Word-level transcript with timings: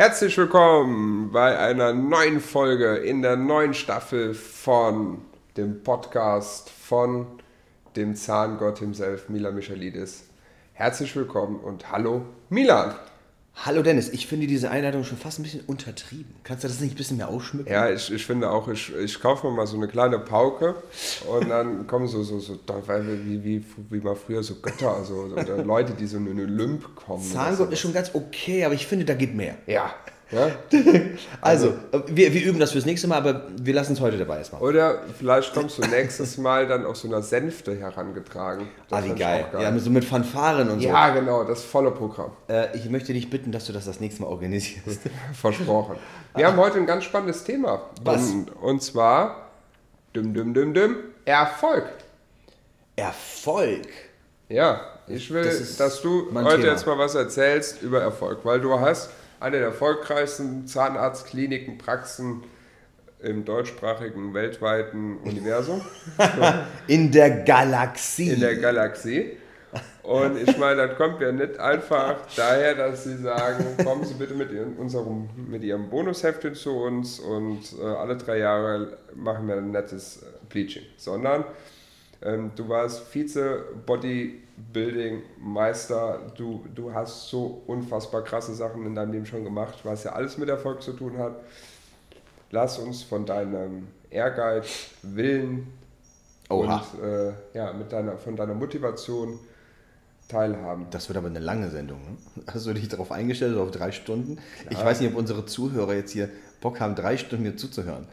Herzlich 0.00 0.38
willkommen 0.38 1.30
bei 1.30 1.58
einer 1.58 1.92
neuen 1.92 2.40
Folge 2.40 2.96
in 2.96 3.20
der 3.20 3.36
neuen 3.36 3.74
Staffel 3.74 4.32
von 4.32 5.20
dem 5.58 5.82
Podcast 5.82 6.70
von 6.70 7.26
dem 7.96 8.14
Zahngott 8.14 8.78
himself, 8.78 9.28
Milan 9.28 9.54
Michalidis. 9.54 10.24
Herzlich 10.72 11.14
willkommen 11.14 11.60
und 11.60 11.92
hallo 11.92 12.22
Milan. 12.48 12.94
Hallo 13.54 13.82
Dennis, 13.82 14.08
ich 14.08 14.26
finde 14.26 14.46
diese 14.46 14.70
Einleitung 14.70 15.04
schon 15.04 15.18
fast 15.18 15.38
ein 15.38 15.42
bisschen 15.42 15.60
untertrieben. 15.66 16.34
Kannst 16.44 16.64
du 16.64 16.68
das 16.68 16.80
nicht 16.80 16.94
ein 16.94 16.96
bisschen 16.96 17.18
mehr 17.18 17.28
ausschmücken? 17.28 17.70
Ja, 17.70 17.90
ich, 17.90 18.10
ich 18.10 18.24
finde 18.24 18.50
auch, 18.50 18.68
ich, 18.68 18.94
ich 18.94 19.20
kaufe 19.20 19.46
mir 19.46 19.54
mal 19.54 19.66
so 19.66 19.76
eine 19.76 19.86
kleine 19.86 20.18
Pauke 20.18 20.76
und 21.28 21.48
dann 21.50 21.86
kommen 21.86 22.08
so, 22.08 22.22
so, 22.22 22.40
so 22.40 22.54
wie, 22.56 23.44
wie, 23.44 23.64
wie 23.90 24.00
mal 24.00 24.16
früher 24.16 24.42
so 24.42 24.54
Götter 24.54 24.96
also, 24.96 25.14
oder 25.36 25.62
Leute, 25.62 25.92
die 25.92 26.06
so 26.06 26.16
in 26.16 26.30
eine 26.30 26.42
Olymp 26.44 26.96
kommen. 26.96 27.22
Zahngott 27.22 27.70
ist 27.70 27.80
schon 27.80 27.92
ganz 27.92 28.12
okay, 28.14 28.64
aber 28.64 28.74
ich 28.74 28.86
finde, 28.86 29.04
da 29.04 29.12
geht 29.12 29.34
mehr. 29.34 29.58
Ja, 29.66 29.92
ja? 30.32 30.50
Also, 31.40 31.74
also 31.90 32.04
wir, 32.08 32.32
wir, 32.32 32.44
üben 32.44 32.58
das 32.58 32.72
fürs 32.72 32.86
nächste 32.86 33.08
Mal, 33.08 33.18
aber 33.18 33.46
wir 33.60 33.74
lassen 33.74 33.94
es 33.94 34.00
heute 34.00 34.18
dabei 34.18 34.38
erstmal. 34.38 34.62
Oder 34.62 35.02
vielleicht 35.18 35.54
kommst 35.54 35.78
du 35.78 35.82
nächstes 35.82 36.38
Mal 36.38 36.66
dann 36.66 36.84
auf 36.84 36.96
so 36.96 37.08
einer 37.08 37.22
Sänfte 37.22 37.76
herangetragen. 37.76 38.68
Das 38.88 39.00
ah, 39.00 39.04
wie 39.04 39.18
geil. 39.18 39.46
geil. 39.52 39.62
Ja, 39.62 39.78
so 39.78 39.90
mit 39.90 40.04
Fanfaren 40.04 40.68
und 40.68 40.80
so. 40.80 40.88
Ja, 40.88 41.10
genau, 41.10 41.44
das 41.44 41.64
volle 41.64 41.90
Programm. 41.90 42.32
Äh, 42.48 42.76
ich 42.76 42.88
möchte 42.90 43.12
dich 43.12 43.30
bitten, 43.30 43.52
dass 43.52 43.66
du 43.66 43.72
das 43.72 43.86
das 43.86 44.00
nächste 44.00 44.22
Mal 44.22 44.28
organisierst. 44.28 45.00
Versprochen. 45.32 45.96
Wir 46.36 46.46
haben 46.46 46.56
heute 46.58 46.78
ein 46.78 46.86
ganz 46.86 47.04
spannendes 47.04 47.44
Thema. 47.44 47.90
Was? 48.02 48.30
Und, 48.30 48.50
und 48.50 48.82
zwar, 48.82 49.50
düm, 50.14 50.34
düm, 50.34 50.54
düm, 50.54 50.74
düm, 50.74 50.96
Erfolg. 51.24 51.84
Erfolg? 52.96 53.88
Ja, 54.48 54.80
ich 55.06 55.32
will, 55.32 55.44
das 55.44 55.76
dass 55.76 56.02
du 56.02 56.28
heute 56.34 56.60
Thema. 56.60 56.72
jetzt 56.72 56.86
mal 56.86 56.98
was 56.98 57.14
erzählst 57.14 57.82
über 57.82 58.00
Erfolg, 58.00 58.40
weil 58.44 58.60
du 58.60 58.78
hast 58.78 59.10
eine 59.40 59.58
der 59.58 59.66
erfolgreichsten 59.68 60.66
Zahnarztkliniken, 60.66 61.78
Praxen 61.78 62.44
im 63.22 63.44
deutschsprachigen 63.44 64.32
weltweiten 64.34 65.18
Universum. 65.18 65.82
In 66.86 67.10
der 67.12 67.42
Galaxie. 67.42 68.30
In 68.30 68.40
der 68.40 68.56
Galaxie. 68.56 69.32
Und 70.02 70.36
ich 70.36 70.56
meine, 70.58 70.88
das 70.88 70.96
kommt 70.96 71.20
ja 71.20 71.30
nicht 71.30 71.58
einfach 71.58 72.16
daher, 72.34 72.74
dass 72.74 73.04
sie 73.04 73.16
sagen, 73.18 73.64
kommen 73.84 74.04
Sie 74.04 74.14
bitte 74.14 74.34
mit, 74.34 74.50
ihrem, 74.50 74.76
unserem, 74.76 75.28
mit 75.48 75.62
Ihrem 75.62 75.88
Bonusheft 75.88 76.56
zu 76.56 76.72
uns 76.72 77.20
und 77.20 77.60
äh, 77.80 77.84
alle 77.84 78.16
drei 78.16 78.38
Jahre 78.38 78.96
machen 79.14 79.46
wir 79.46 79.56
ein 79.56 79.70
nettes 79.70 80.22
äh, 80.22 80.26
Bleaching, 80.48 80.82
sondern 80.96 81.44
ähm, 82.22 82.52
du 82.54 82.68
warst 82.68 83.06
Vize-Body 83.12 84.42
Building-Meister, 84.72 86.32
du, 86.36 86.64
du 86.74 86.92
hast 86.92 87.28
so 87.28 87.62
unfassbar 87.66 88.22
krasse 88.22 88.54
Sachen 88.54 88.84
in 88.86 88.94
deinem 88.94 89.12
Leben 89.12 89.26
schon 89.26 89.44
gemacht, 89.44 89.78
was 89.84 90.04
ja 90.04 90.12
alles 90.12 90.36
mit 90.38 90.48
Erfolg 90.48 90.82
zu 90.82 90.92
tun 90.92 91.18
hat. 91.18 91.34
Lass 92.50 92.78
uns 92.78 93.02
von 93.02 93.24
deinem 93.24 93.88
Ehrgeiz, 94.10 94.90
Willen 95.02 95.68
Oha. 96.48 96.84
und 96.92 97.02
äh, 97.02 97.32
ja, 97.54 97.72
mit 97.72 97.92
deiner, 97.92 98.18
von 98.18 98.36
deiner 98.36 98.54
Motivation 98.54 99.38
teilhaben. 100.28 100.86
Das 100.90 101.08
wird 101.08 101.16
aber 101.16 101.28
eine 101.28 101.38
lange 101.38 101.70
Sendung. 101.70 102.00
Ne? 102.00 102.44
Hast 102.52 102.66
du 102.66 102.72
dich 102.72 102.88
darauf 102.88 103.12
eingestellt, 103.12 103.56
auf 103.56 103.70
drei 103.70 103.92
Stunden? 103.92 104.38
Ja. 104.64 104.72
Ich 104.72 104.84
weiß 104.84 105.00
nicht, 105.00 105.10
ob 105.12 105.18
unsere 105.18 105.46
Zuhörer 105.46 105.94
jetzt 105.94 106.12
hier 106.12 106.28
Bock 106.60 106.80
haben, 106.80 106.94
drei 106.94 107.16
Stunden 107.16 107.44
mir 107.44 107.56
zuzuhören. 107.56 108.06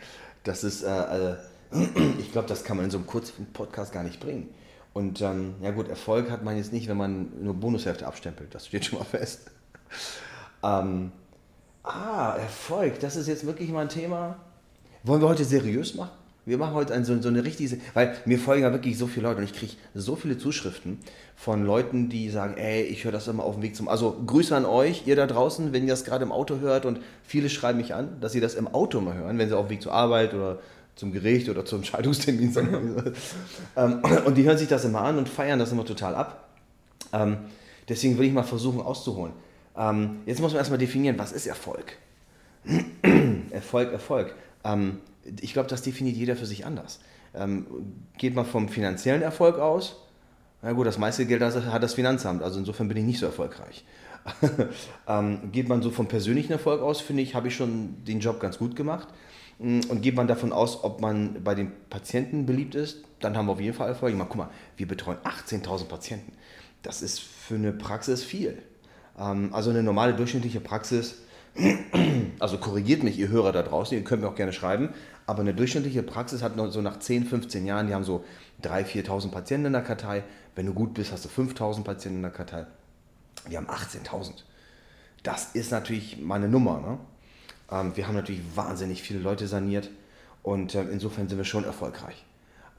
Das 0.43 0.63
ist, 0.63 0.83
äh, 0.83 0.87
äh 0.87 1.35
ich 2.19 2.31
glaube, 2.31 2.47
das 2.47 2.63
kann 2.63 2.77
man 2.77 2.85
in 2.85 2.91
so 2.91 2.97
einem 2.97 3.07
kurzen 3.07 3.47
Podcast 3.53 3.91
gar 3.91 4.03
nicht 4.03 4.19
bringen. 4.19 4.49
Und 4.93 5.21
ähm, 5.21 5.55
ja 5.61 5.71
gut, 5.71 5.89
Erfolg 5.89 6.31
hat 6.31 6.43
man 6.43 6.57
jetzt 6.57 6.73
nicht, 6.73 6.87
wenn 6.87 6.97
man 6.97 7.27
nur 7.41 7.53
Bonushefte 7.53 8.07
abstempelt. 8.07 8.55
Das 8.55 8.67
steht 8.67 8.85
schon 8.85 8.99
mal 8.99 9.05
fest. 9.05 9.51
ähm, 10.63 11.11
ah, 11.83 12.35
Erfolg, 12.35 12.99
das 12.99 13.15
ist 13.15 13.27
jetzt 13.27 13.45
wirklich 13.45 13.69
mal 13.69 13.81
ein 13.81 13.89
Thema. 13.89 14.37
Wollen 15.03 15.21
wir 15.21 15.29
heute 15.29 15.45
seriös 15.45 15.95
machen? 15.95 16.17
Wir 16.47 16.57
machen 16.57 16.75
heute 16.75 16.93
ein, 16.93 17.03
so, 17.03 17.21
so, 17.21 17.27
eine 17.27 17.43
richtige, 17.43 17.77
weil 17.93 18.15
mir 18.23 18.39
folgen 18.39 18.63
ja 18.63 18.71
wirklich 18.71 18.97
so 18.97 19.05
viele 19.05 19.27
Leute 19.27 19.39
und 19.39 19.43
ich 19.43 19.53
kriege 19.53 19.73
so 19.93 20.15
viele 20.15 20.37
Zuschriften 20.37 20.97
von 21.35 21.65
Leuten, 21.65 22.07
die 22.07 22.29
sagen, 22.29 22.55
ey, 22.55 22.83
ich 22.83 23.03
höre 23.03 23.11
das 23.11 23.27
immer 23.27 23.43
auf 23.43 23.55
dem 23.55 23.63
Weg 23.63 23.75
zum, 23.75 23.89
also 23.89 24.15
Grüße 24.25 24.55
an 24.55 24.63
euch, 24.63 25.05
ihr 25.05 25.17
da 25.17 25.27
draußen, 25.27 25.73
wenn 25.73 25.83
ihr 25.83 25.89
das 25.89 26.05
gerade 26.05 26.23
im 26.23 26.31
Auto 26.31 26.59
hört 26.59 26.85
und 26.85 27.01
viele 27.21 27.49
schreiben 27.49 27.79
mich 27.79 27.93
an, 27.93 28.21
dass 28.21 28.31
sie 28.31 28.39
das 28.39 28.55
im 28.55 28.69
Auto 28.69 29.01
mal 29.01 29.15
hören, 29.15 29.37
wenn 29.37 29.49
sie 29.49 29.57
auf 29.57 29.67
dem 29.67 29.71
Weg 29.71 29.81
zur 29.81 29.91
Arbeit 29.91 30.33
oder 30.33 30.59
zum 30.97 31.13
Gericht 31.13 31.47
oder 31.47 31.63
zum 31.63 31.83
Scheidungstermin. 31.85 32.53
ähm, 33.77 34.01
und 34.25 34.35
die 34.35 34.43
hören 34.43 34.57
sich 34.57 34.67
das 34.67 34.83
immer 34.83 35.01
an 35.01 35.17
und 35.17 35.29
feiern 35.29 35.59
das 35.59 35.71
immer 35.71 35.85
total 35.85 36.15
ab. 36.15 36.49
Ähm, 37.13 37.37
deswegen 37.87 38.17
will 38.17 38.25
ich 38.25 38.33
mal 38.33 38.43
versuchen 38.43 38.81
auszuholen. 38.81 39.33
Ähm, 39.77 40.17
jetzt 40.25 40.41
muss 40.41 40.51
man 40.51 40.59
erstmal 40.59 40.79
definieren, 40.79 41.17
was 41.17 41.31
ist 41.31 41.47
Erfolg? 41.47 41.93
Erfolg, 43.51 43.93
Erfolg. 43.93 44.35
Ähm, 44.65 44.99
ich 45.39 45.53
glaube, 45.53 45.69
das 45.69 45.81
definiert 45.81 46.17
jeder 46.17 46.35
für 46.35 46.45
sich 46.45 46.65
anders. 46.65 46.99
Geht 48.17 48.33
man 48.33 48.45
vom 48.45 48.69
finanziellen 48.69 49.21
Erfolg 49.21 49.59
aus? 49.59 49.97
Na 50.61 50.71
gut, 50.71 50.87
das 50.87 50.97
meiste 50.97 51.25
Geld 51.25 51.41
hat 51.43 51.83
das 51.83 51.93
Finanzamt, 51.93 52.41
also 52.41 52.57
insofern 52.57 52.87
bin 52.87 52.97
ich 52.97 53.03
nicht 53.03 53.19
so 53.19 53.25
erfolgreich. 53.27 53.85
Geht 55.51 55.69
man 55.69 55.81
so 55.81 55.91
vom 55.91 56.07
persönlichen 56.07 56.53
Erfolg 56.53 56.81
aus, 56.81 57.01
finde 57.01 57.21
ich, 57.21 57.35
habe 57.35 57.49
ich 57.49 57.55
schon 57.55 58.03
den 58.05 58.21
Job 58.21 58.39
ganz 58.39 58.57
gut 58.57 58.75
gemacht. 58.75 59.09
Mm, 59.59 59.81
und 59.89 60.01
geht 60.01 60.15
man 60.15 60.27
davon 60.27 60.53
aus, 60.53 60.83
ob 60.83 61.01
man 61.01 61.43
bei 61.43 61.55
den 61.55 61.71
Patienten 61.89 62.45
beliebt 62.45 62.75
ist, 62.75 63.03
dann 63.19 63.35
haben 63.35 63.47
wir 63.47 63.53
auf 63.53 63.61
jeden 63.61 63.75
Fall 63.75 63.89
Erfolg. 63.89 64.11
Ich 64.11 64.17
meine, 64.17 64.29
guck 64.29 64.37
mal, 64.37 64.49
wir 64.75 64.87
betreuen 64.87 65.17
18.000 65.23 65.85
Patienten. 65.85 66.33
Das 66.83 67.01
ist 67.01 67.19
für 67.19 67.55
eine 67.55 67.71
Praxis 67.71 68.23
viel. 68.23 68.61
Ähm, 69.17 69.49
also 69.53 69.69
eine 69.69 69.83
normale 69.83 70.13
durchschnittliche 70.13 70.59
Praxis, 70.59 71.21
also 72.39 72.59
korrigiert 72.59 73.03
mich, 73.03 73.17
ihr 73.17 73.29
Hörer 73.29 73.51
da 73.51 73.63
draußen, 73.63 73.97
ihr 73.97 74.03
könnt 74.03 74.21
mir 74.21 74.29
auch 74.29 74.35
gerne 74.35 74.53
schreiben, 74.53 74.89
aber 75.25 75.41
eine 75.41 75.53
durchschnittliche 75.53 76.03
Praxis 76.03 76.43
hat 76.43 76.53
so 76.69 76.81
nach 76.81 76.99
10, 76.99 77.25
15 77.25 77.65
Jahren, 77.65 77.87
die 77.87 77.95
haben 77.95 78.03
so 78.03 78.23
3.000, 78.63 79.05
4.000 79.05 79.31
Patienten 79.31 79.67
in 79.67 79.73
der 79.73 79.81
Kartei. 79.81 80.23
Wenn 80.55 80.65
du 80.65 80.73
gut 80.73 80.93
bist, 80.93 81.11
hast 81.11 81.25
du 81.25 81.29
5.000 81.29 81.83
Patienten 81.83 82.17
in 82.17 82.23
der 82.23 82.31
Kartei. 82.31 82.65
Wir 83.47 83.57
haben 83.57 83.67
18.000. 83.67 84.31
Das 85.23 85.55
ist 85.55 85.71
natürlich 85.71 86.19
mal 86.19 86.35
eine 86.35 86.47
Nummer. 86.47 86.79
Ne? 86.79 86.97
Ähm, 87.71 87.95
wir 87.95 88.07
haben 88.07 88.15
natürlich 88.15 88.41
wahnsinnig 88.55 89.01
viele 89.01 89.19
Leute 89.19 89.47
saniert 89.47 89.89
und 90.43 90.75
äh, 90.75 90.83
insofern 90.83 91.27
sind 91.27 91.37
wir 91.37 91.45
schon 91.45 91.63
erfolgreich. 91.63 92.25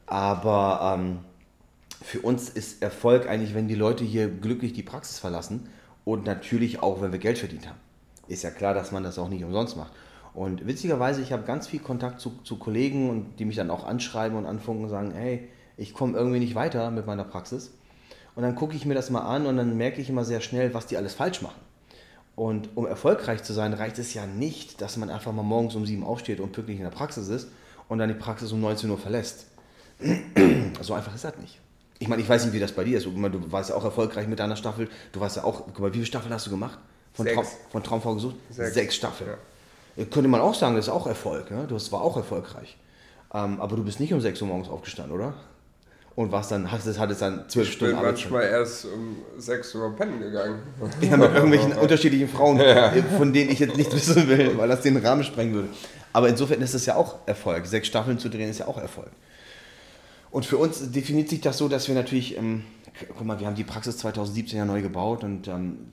Aber 0.07 0.97
ähm, 0.99 1.19
für 2.03 2.21
uns 2.21 2.49
ist 2.49 2.83
Erfolg 2.83 3.29
eigentlich, 3.29 3.55
wenn 3.55 3.69
die 3.69 3.75
Leute 3.75 4.05
hier 4.05 4.29
glücklich 4.29 4.73
die 4.73 4.83
Praxis 4.83 5.19
verlassen 5.19 5.69
und 6.05 6.25
natürlich 6.25 6.83
auch, 6.83 7.03
wenn 7.03 7.13
wir 7.13 7.19
Geld 7.19 7.39
verdient 7.39 7.69
haben. 7.69 7.79
Ist 8.29 8.43
ja 8.43 8.51
klar, 8.51 8.75
dass 8.75 8.93
man 8.93 9.03
das 9.03 9.19
auch 9.19 9.29
nicht 9.29 9.45
umsonst 9.45 9.77
macht. 9.77 9.93
Und 10.35 10.67
witzigerweise, 10.67 11.21
ich 11.21 11.33
habe 11.33 11.43
ganz 11.43 11.67
viel 11.67 11.81
Kontakt 11.81 12.21
zu, 12.21 12.31
zu 12.45 12.59
Kollegen 12.59 13.11
und 13.11 13.37
die 13.39 13.45
mich 13.45 13.57
dann 13.57 13.71
auch 13.71 13.85
anschreiben 13.85 14.39
und 14.39 14.47
anfunken 14.47 14.85
und 14.85 14.91
sagen, 14.91 15.13
hey, 15.13 15.49
ich 15.77 15.95
komme 15.95 16.17
irgendwie 16.17 16.39
nicht 16.39 16.55
weiter 16.55 16.91
mit 16.91 17.07
meiner 17.07 17.25
Praxis. 17.25 17.73
Und 18.35 18.43
dann 18.43 18.55
gucke 18.55 18.77
ich 18.77 18.87
mir 18.87 18.95
das 18.95 19.11
mal 19.11 19.23
an 19.23 19.47
und 19.47 19.57
dann 19.57 19.77
merke 19.77 20.01
ich 20.01 20.09
immer 20.09 20.25
sehr 20.25 20.41
schnell, 20.41 20.75
was 20.75 20.87
die 20.87 20.97
alles 20.97 21.15
falsch 21.15 21.43
machen. 21.43 21.61
Und 22.39 22.69
um 22.77 22.87
erfolgreich 22.87 23.43
zu 23.43 23.53
sein, 23.53 23.73
reicht 23.73 23.99
es 23.99 24.15
ja 24.15 24.25
nicht, 24.25 24.81
dass 24.81 24.97
man 24.97 25.11
einfach 25.11 25.33
mal 25.33 25.43
morgens 25.43 25.75
um 25.75 25.85
sieben 25.85 26.05
aufsteht 26.05 26.39
und 26.39 26.53
pünktlich 26.53 26.77
in 26.77 26.85
der 26.85 26.93
Praxis 26.93 27.27
ist 27.27 27.49
und 27.89 27.99
dann 27.99 28.09
die 28.09 28.15
Praxis 28.15 28.53
um 28.53 28.61
19 28.61 28.89
Uhr 28.89 28.97
verlässt. 28.97 29.47
so 30.81 30.95
einfach 30.95 31.13
ist 31.13 31.25
das 31.25 31.37
nicht. 31.39 31.59
Ich 31.99 32.07
meine, 32.07 32.23
ich 32.23 32.29
weiß 32.29 32.45
nicht, 32.45 32.55
wie 32.55 32.61
das 32.61 32.71
bei 32.71 32.85
dir 32.85 32.97
ist. 32.97 33.07
Du 33.07 33.13
warst 33.51 33.71
ja 33.71 33.77
auch 33.77 33.83
erfolgreich 33.83 34.29
mit 34.29 34.39
deiner 34.39 34.55
Staffel. 34.55 34.89
Du 35.11 35.19
warst 35.19 35.35
ja 35.35 35.43
auch, 35.43 35.65
guck 35.67 35.81
mal, 35.81 35.89
wie 35.89 35.95
viele 35.95 36.07
Staffeln 36.07 36.33
hast 36.33 36.47
du 36.47 36.51
gemacht? 36.51 36.79
Von, 37.13 37.27
Traum, 37.27 37.45
von 37.73 37.83
Traumfrau 37.83 38.15
gesucht? 38.15 38.37
Sechs, 38.51 38.75
Sechs 38.75 38.95
Staffeln. 38.95 39.31
Ja. 39.97 40.05
Könnte 40.05 40.29
man 40.29 40.41
auch 40.41 40.55
sagen, 40.55 40.77
das 40.77 40.87
ist 40.87 40.93
auch 40.93 41.09
Erfolg. 41.09 41.51
Ja? 41.51 41.65
Das 41.65 41.91
war 41.91 42.03
auch 42.03 42.17
erfolgreich. 42.17 42.77
Ähm, 43.35 43.61
aber 43.61 43.75
du 43.75 43.83
bist 43.83 43.99
nicht 43.99 44.15
um 44.15 44.21
6 44.21 44.41
Uhr 44.43 44.47
morgens 44.47 44.69
aufgestanden, 44.69 45.13
oder? 45.13 45.35
Und 46.19 46.33
was 46.33 46.49
dann, 46.49 46.73
hat 46.73 46.85
es, 46.85 46.99
hat 46.99 47.13
es 47.13 47.21
dann 47.21 47.49
zwölf 47.49 47.71
Stunden 47.71 47.95
Ich 47.95 48.01
bin 48.01 48.11
manchmal 48.11 48.43
erst 48.43 48.87
um 48.87 49.19
6 49.37 49.73
Uhr 49.77 49.95
pennen 49.95 50.19
gegangen. 50.19 50.59
Ja, 51.01 51.17
mit 51.17 51.33
irgendwelchen 51.33 51.73
unterschiedlichen 51.81 52.29
Frauen, 52.29 52.59
ja. 52.59 52.91
von 53.17 53.33
denen 53.33 53.53
ich 53.53 53.61
jetzt 53.61 53.77
nicht 53.77 53.93
wissen 53.95 54.27
will, 54.27 54.59
weil 54.59 54.67
das 54.67 54.81
den 54.81 54.97
Rahmen 54.97 55.23
sprengen 55.23 55.55
würde. 55.55 55.69
Aber 56.13 56.29
insofern 56.29 56.61
ist 56.61 56.75
es 56.75 56.87
ja 56.87 56.97
auch 56.97 57.19
Erfolg. 57.27 57.67
Sechs 57.67 57.87
Staffeln 57.87 58.19
zu 58.19 58.29
drehen 58.29 58.51
ist 58.51 58.59
ja 58.59 58.67
auch 58.67 58.79
Erfolg. 58.79 59.13
Und 60.33 60.45
für 60.45 60.57
uns 60.57 60.91
definiert 60.91 61.29
sich 61.29 61.41
das 61.41 61.57
so, 61.57 61.69
dass 61.69 61.87
wir 61.87 61.95
natürlich, 61.95 62.37
ähm, 62.37 62.65
guck 63.17 63.25
mal, 63.25 63.39
wir 63.39 63.47
haben 63.47 63.55
die 63.55 63.63
Praxis 63.63 63.99
2017 63.99 64.59
ja 64.59 64.65
neu 64.65 64.83
gebaut 64.83 65.23
und 65.23 65.47
ähm, 65.47 65.87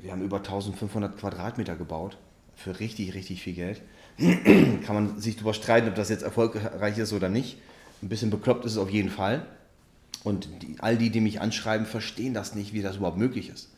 wir 0.00 0.12
haben 0.12 0.22
über 0.22 0.36
1500 0.36 1.18
Quadratmeter 1.18 1.74
gebaut. 1.74 2.18
Für 2.54 2.78
richtig, 2.78 3.14
richtig 3.14 3.42
viel 3.42 3.54
Geld. 3.54 3.82
Kann 4.86 4.94
man 4.94 5.18
sich 5.18 5.34
darüber 5.34 5.54
streiten, 5.54 5.88
ob 5.88 5.96
das 5.96 6.08
jetzt 6.08 6.22
erfolgreich 6.22 6.98
ist 6.98 7.12
oder 7.12 7.28
nicht. 7.28 7.58
Ein 8.02 8.08
bisschen 8.08 8.30
bekloppt 8.30 8.64
ist 8.64 8.72
es 8.72 8.78
auf 8.78 8.90
jeden 8.90 9.10
Fall. 9.10 9.46
Und 10.24 10.48
die, 10.62 10.76
all 10.80 10.96
die, 10.96 11.10
die 11.10 11.20
mich 11.20 11.40
anschreiben, 11.40 11.86
verstehen 11.86 12.34
das 12.34 12.54
nicht, 12.54 12.72
wie 12.72 12.82
das 12.82 12.96
überhaupt 12.96 13.18
möglich 13.18 13.48
ist. 13.48 13.70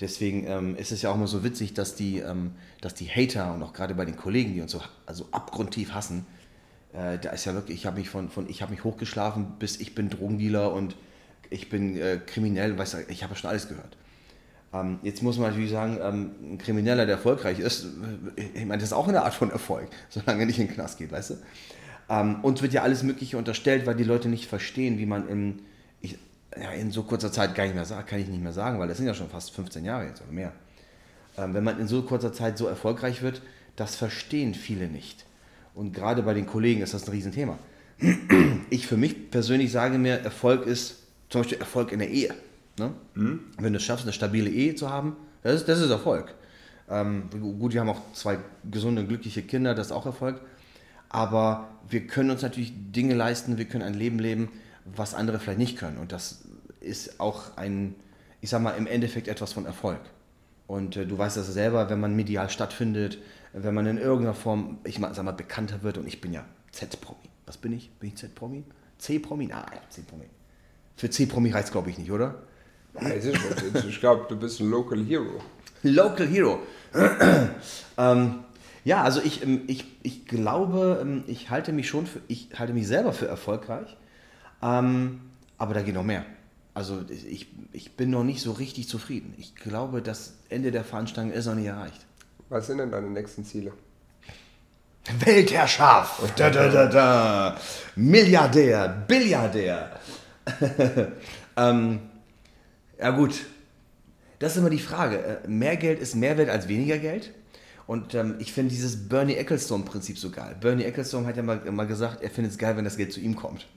Deswegen 0.00 0.46
ähm, 0.46 0.76
ist 0.76 0.92
es 0.92 1.02
ja 1.02 1.10
auch 1.10 1.14
immer 1.14 1.26
so 1.26 1.42
witzig, 1.42 1.72
dass 1.72 1.94
die, 1.94 2.18
ähm, 2.18 2.52
dass 2.80 2.94
die 2.94 3.06
Hater 3.06 3.54
und 3.54 3.62
auch 3.62 3.72
gerade 3.72 3.94
bei 3.94 4.04
den 4.04 4.16
Kollegen, 4.16 4.52
die 4.52 4.60
uns 4.60 4.72
so 4.72 4.82
also 5.06 5.26
abgrundtief 5.30 5.92
hassen, 5.94 6.26
äh, 6.92 7.18
da 7.18 7.30
ist 7.30 7.44
ja 7.44 7.54
wirklich, 7.54 7.78
ich 7.78 7.86
habe 7.86 7.98
mich 7.98 8.10
von, 8.10 8.28
von 8.28 8.48
ich 8.48 8.66
mich 8.68 8.84
hochgeschlafen 8.84 9.54
bis 9.58 9.80
ich 9.80 9.94
bin 9.94 10.10
Drogendealer 10.10 10.72
und 10.72 10.96
ich 11.48 11.68
bin 11.70 11.96
äh, 11.96 12.18
kriminell, 12.26 12.76
weißt 12.76 12.94
du, 12.94 12.98
ich 13.08 13.22
habe 13.22 13.34
ja 13.34 13.38
schon 13.38 13.50
alles 13.50 13.68
gehört. 13.68 13.96
Ähm, 14.72 14.98
jetzt 15.02 15.22
muss 15.22 15.38
man 15.38 15.50
natürlich 15.50 15.70
sagen, 15.70 15.98
ähm, 16.02 16.30
ein 16.42 16.58
Krimineller, 16.58 17.06
der 17.06 17.16
erfolgreich 17.16 17.58
ist, 17.58 17.86
ich 18.36 18.66
meine, 18.66 18.78
das 18.78 18.90
ist 18.90 18.92
auch 18.92 19.08
eine 19.08 19.22
Art 19.22 19.34
von 19.34 19.50
Erfolg, 19.50 19.88
solange 20.10 20.40
er 20.40 20.46
nicht 20.46 20.58
in 20.58 20.66
den 20.66 20.74
Knast 20.74 20.98
geht, 20.98 21.12
weißt 21.12 21.30
du? 21.30 21.34
Ähm, 22.08 22.40
uns 22.42 22.62
wird 22.62 22.72
ja 22.72 22.82
alles 22.82 23.02
Mögliche 23.02 23.36
unterstellt, 23.36 23.86
weil 23.86 23.96
die 23.96 24.04
Leute 24.04 24.28
nicht 24.28 24.46
verstehen, 24.46 24.98
wie 24.98 25.06
man 25.06 25.28
in, 25.28 25.62
ich, 26.00 26.18
ja, 26.56 26.70
in 26.70 26.90
so 26.90 27.02
kurzer 27.02 27.32
Zeit 27.32 27.54
gar 27.54 27.64
nicht 27.64 27.74
mehr 27.74 27.84
sagt, 27.84 28.08
kann 28.08 28.20
ich 28.20 28.28
nicht 28.28 28.42
mehr 28.42 28.52
sagen, 28.52 28.78
weil 28.78 28.88
das 28.88 28.98
sind 28.98 29.06
ja 29.06 29.14
schon 29.14 29.28
fast 29.28 29.50
15 29.52 29.84
Jahre 29.84 30.06
jetzt 30.06 30.22
oder 30.22 30.32
mehr. 30.32 30.52
Ähm, 31.36 31.54
wenn 31.54 31.64
man 31.64 31.80
in 31.80 31.88
so 31.88 32.02
kurzer 32.02 32.32
Zeit 32.32 32.58
so 32.58 32.66
erfolgreich 32.66 33.22
wird, 33.22 33.42
das 33.74 33.96
verstehen 33.96 34.54
viele 34.54 34.88
nicht. 34.88 35.26
Und 35.74 35.92
gerade 35.92 36.22
bei 36.22 36.32
den 36.32 36.46
Kollegen 36.46 36.80
ist 36.80 36.94
das 36.94 37.06
ein 37.06 37.10
Riesenthema. 37.10 37.58
Ich 38.68 38.86
für 38.86 38.96
mich 38.96 39.30
persönlich 39.30 39.72
sage 39.72 39.96
mir, 39.96 40.18
Erfolg 40.18 40.66
ist 40.66 40.96
zum 41.28 41.42
Beispiel 41.42 41.58
Erfolg 41.58 41.92
in 41.92 42.00
der 42.00 42.10
Ehe. 42.10 42.34
Ne? 42.78 42.92
Mhm. 43.14 43.40
Wenn 43.58 43.72
du 43.72 43.78
es 43.78 43.84
schaffst, 43.84 44.04
eine 44.04 44.12
stabile 44.12 44.50
Ehe 44.50 44.74
zu 44.74 44.90
haben, 44.90 45.16
das 45.42 45.54
ist, 45.54 45.68
das 45.68 45.80
ist 45.80 45.90
Erfolg. 45.90 46.34
Ähm, 46.88 47.28
gut, 47.58 47.72
wir 47.72 47.80
haben 47.80 47.88
auch 47.88 48.00
zwei 48.12 48.38
gesunde, 48.70 49.04
glückliche 49.04 49.42
Kinder, 49.42 49.74
das 49.74 49.88
ist 49.88 49.92
auch 49.92 50.06
Erfolg. 50.06 50.40
Aber 51.08 51.68
wir 51.88 52.06
können 52.06 52.30
uns 52.30 52.42
natürlich 52.42 52.72
Dinge 52.74 53.14
leisten, 53.14 53.58
wir 53.58 53.66
können 53.66 53.84
ein 53.84 53.94
Leben 53.94 54.18
leben, 54.18 54.50
was 54.84 55.14
andere 55.14 55.38
vielleicht 55.38 55.58
nicht 55.58 55.78
können. 55.78 55.98
Und 55.98 56.12
das 56.12 56.42
ist 56.80 57.20
auch 57.20 57.56
ein, 57.56 57.94
ich 58.40 58.50
sag 58.50 58.62
mal, 58.62 58.72
im 58.72 58.86
Endeffekt 58.86 59.28
etwas 59.28 59.52
von 59.52 59.66
Erfolg. 59.66 60.00
Und 60.66 60.96
äh, 60.96 61.06
du 61.06 61.16
weißt 61.16 61.36
das 61.36 61.46
selber, 61.52 61.90
wenn 61.90 62.00
man 62.00 62.14
medial 62.14 62.50
stattfindet, 62.50 63.18
wenn 63.52 63.74
man 63.74 63.86
in 63.86 63.98
irgendeiner 63.98 64.34
Form, 64.34 64.78
ich 64.84 64.98
sag 64.98 65.22
mal, 65.22 65.32
bekannter 65.32 65.82
wird 65.82 65.98
und 65.98 66.06
ich 66.06 66.20
bin 66.20 66.32
ja 66.32 66.44
Z-Promi. 66.72 67.28
Was 67.46 67.56
bin 67.56 67.72
ich? 67.72 67.90
Bin 67.92 68.10
ich 68.10 68.16
Z-Promi? 68.16 68.64
C-Promi? 68.98 69.46
Nein, 69.46 69.64
C-Promi. 69.88 70.24
Für 70.96 71.10
C-Promi 71.10 71.50
reicht 71.50 71.66
es, 71.66 71.72
glaube 71.72 71.90
ich, 71.90 71.98
nicht, 71.98 72.10
oder? 72.10 72.42
Ich 73.88 74.00
glaube, 74.00 74.26
du 74.28 74.36
bist 74.36 74.60
ein 74.60 74.70
Local 74.70 75.02
Hero. 75.04 75.40
Local 75.82 76.26
Hero. 76.26 76.60
ähm, 77.98 78.44
ja, 78.86 79.02
also 79.02 79.20
ich, 79.20 79.42
ähm, 79.42 79.62
ich, 79.66 79.84
ich 80.04 80.26
glaube, 80.26 81.00
ähm, 81.02 81.24
ich 81.26 81.50
halte 81.50 81.72
mich 81.72 81.88
schon 81.88 82.06
für, 82.06 82.20
ich 82.28 82.50
halte 82.56 82.72
mich 82.72 82.86
selber 82.86 83.12
für 83.12 83.26
erfolgreich, 83.26 83.96
ähm, 84.62 85.22
aber 85.58 85.74
da 85.74 85.82
geht 85.82 85.94
noch 85.94 86.04
mehr. 86.04 86.24
Also 86.72 87.00
ich, 87.08 87.48
ich 87.72 87.96
bin 87.96 88.10
noch 88.10 88.22
nicht 88.22 88.40
so 88.40 88.52
richtig 88.52 88.88
zufrieden. 88.88 89.34
Ich 89.38 89.56
glaube, 89.56 90.02
das 90.02 90.34
Ende 90.50 90.70
der 90.70 90.84
Fahnenstange 90.84 91.32
ist 91.32 91.46
noch 91.46 91.56
nicht 91.56 91.66
erreicht. 91.66 92.06
Was 92.48 92.68
sind 92.68 92.78
denn 92.78 92.92
deine 92.92 93.10
nächsten 93.10 93.44
Ziele? 93.44 93.72
Weltherrschaft, 95.18 96.38
da, 96.38 96.50
da, 96.50 96.68
da, 96.68 96.86
da. 96.86 97.60
Milliardär, 97.96 99.04
Billiardär. 99.08 99.98
ähm, 101.56 102.00
ja 103.00 103.10
gut, 103.10 103.46
das 104.38 104.52
ist 104.52 104.58
immer 104.58 104.70
die 104.70 104.78
Frage. 104.78 105.40
Äh, 105.42 105.48
mehr 105.48 105.76
Geld 105.76 105.98
ist 105.98 106.14
mehr 106.14 106.38
wert 106.38 106.50
als 106.50 106.68
weniger 106.68 106.98
Geld. 106.98 107.32
Und 107.86 108.14
ähm, 108.14 108.34
ich 108.38 108.52
finde 108.52 108.70
dieses 108.70 109.08
Bernie 109.08 109.34
Ecclestone-Prinzip 109.34 110.18
so 110.18 110.30
geil. 110.30 110.56
Bernie 110.60 110.84
Ecclestone 110.84 111.26
hat 111.26 111.36
ja 111.36 111.42
mal, 111.42 111.60
mal 111.70 111.86
gesagt, 111.86 112.22
er 112.22 112.30
findet 112.30 112.52
es 112.52 112.58
geil, 112.58 112.76
wenn 112.76 112.84
das 112.84 112.96
Geld 112.96 113.12
zu 113.12 113.20
ihm 113.20 113.36
kommt. 113.36 113.66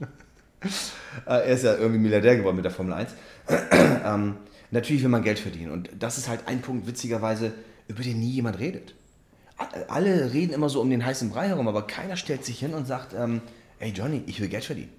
Äh, 1.24 1.30
er 1.30 1.44
ist 1.46 1.64
ja 1.64 1.74
irgendwie 1.74 1.98
Milliardär 1.98 2.36
geworden 2.36 2.56
mit 2.56 2.66
der 2.66 2.70
Formel 2.70 2.92
1. 2.92 3.14
ähm, 4.04 4.36
natürlich 4.70 5.02
will 5.02 5.08
man 5.08 5.22
Geld 5.22 5.38
verdienen. 5.38 5.70
Und 5.70 5.88
das 5.98 6.18
ist 6.18 6.28
halt 6.28 6.40
ein 6.46 6.60
Punkt, 6.60 6.86
witzigerweise, 6.86 7.52
über 7.88 8.02
den 8.02 8.20
nie 8.20 8.28
jemand 8.28 8.58
redet. 8.58 8.94
Alle 9.88 10.34
reden 10.34 10.52
immer 10.52 10.68
so 10.68 10.82
um 10.82 10.90
den 10.90 11.02
heißen 11.02 11.30
Brei 11.30 11.48
herum, 11.48 11.66
aber 11.66 11.86
keiner 11.86 12.16
stellt 12.16 12.44
sich 12.44 12.58
hin 12.58 12.74
und 12.74 12.86
sagt, 12.86 13.14
ähm, 13.14 13.40
ey 13.78 13.90
Johnny, 13.90 14.22
ich 14.26 14.38
will 14.38 14.48
Geld 14.48 14.66
verdienen. 14.66 14.92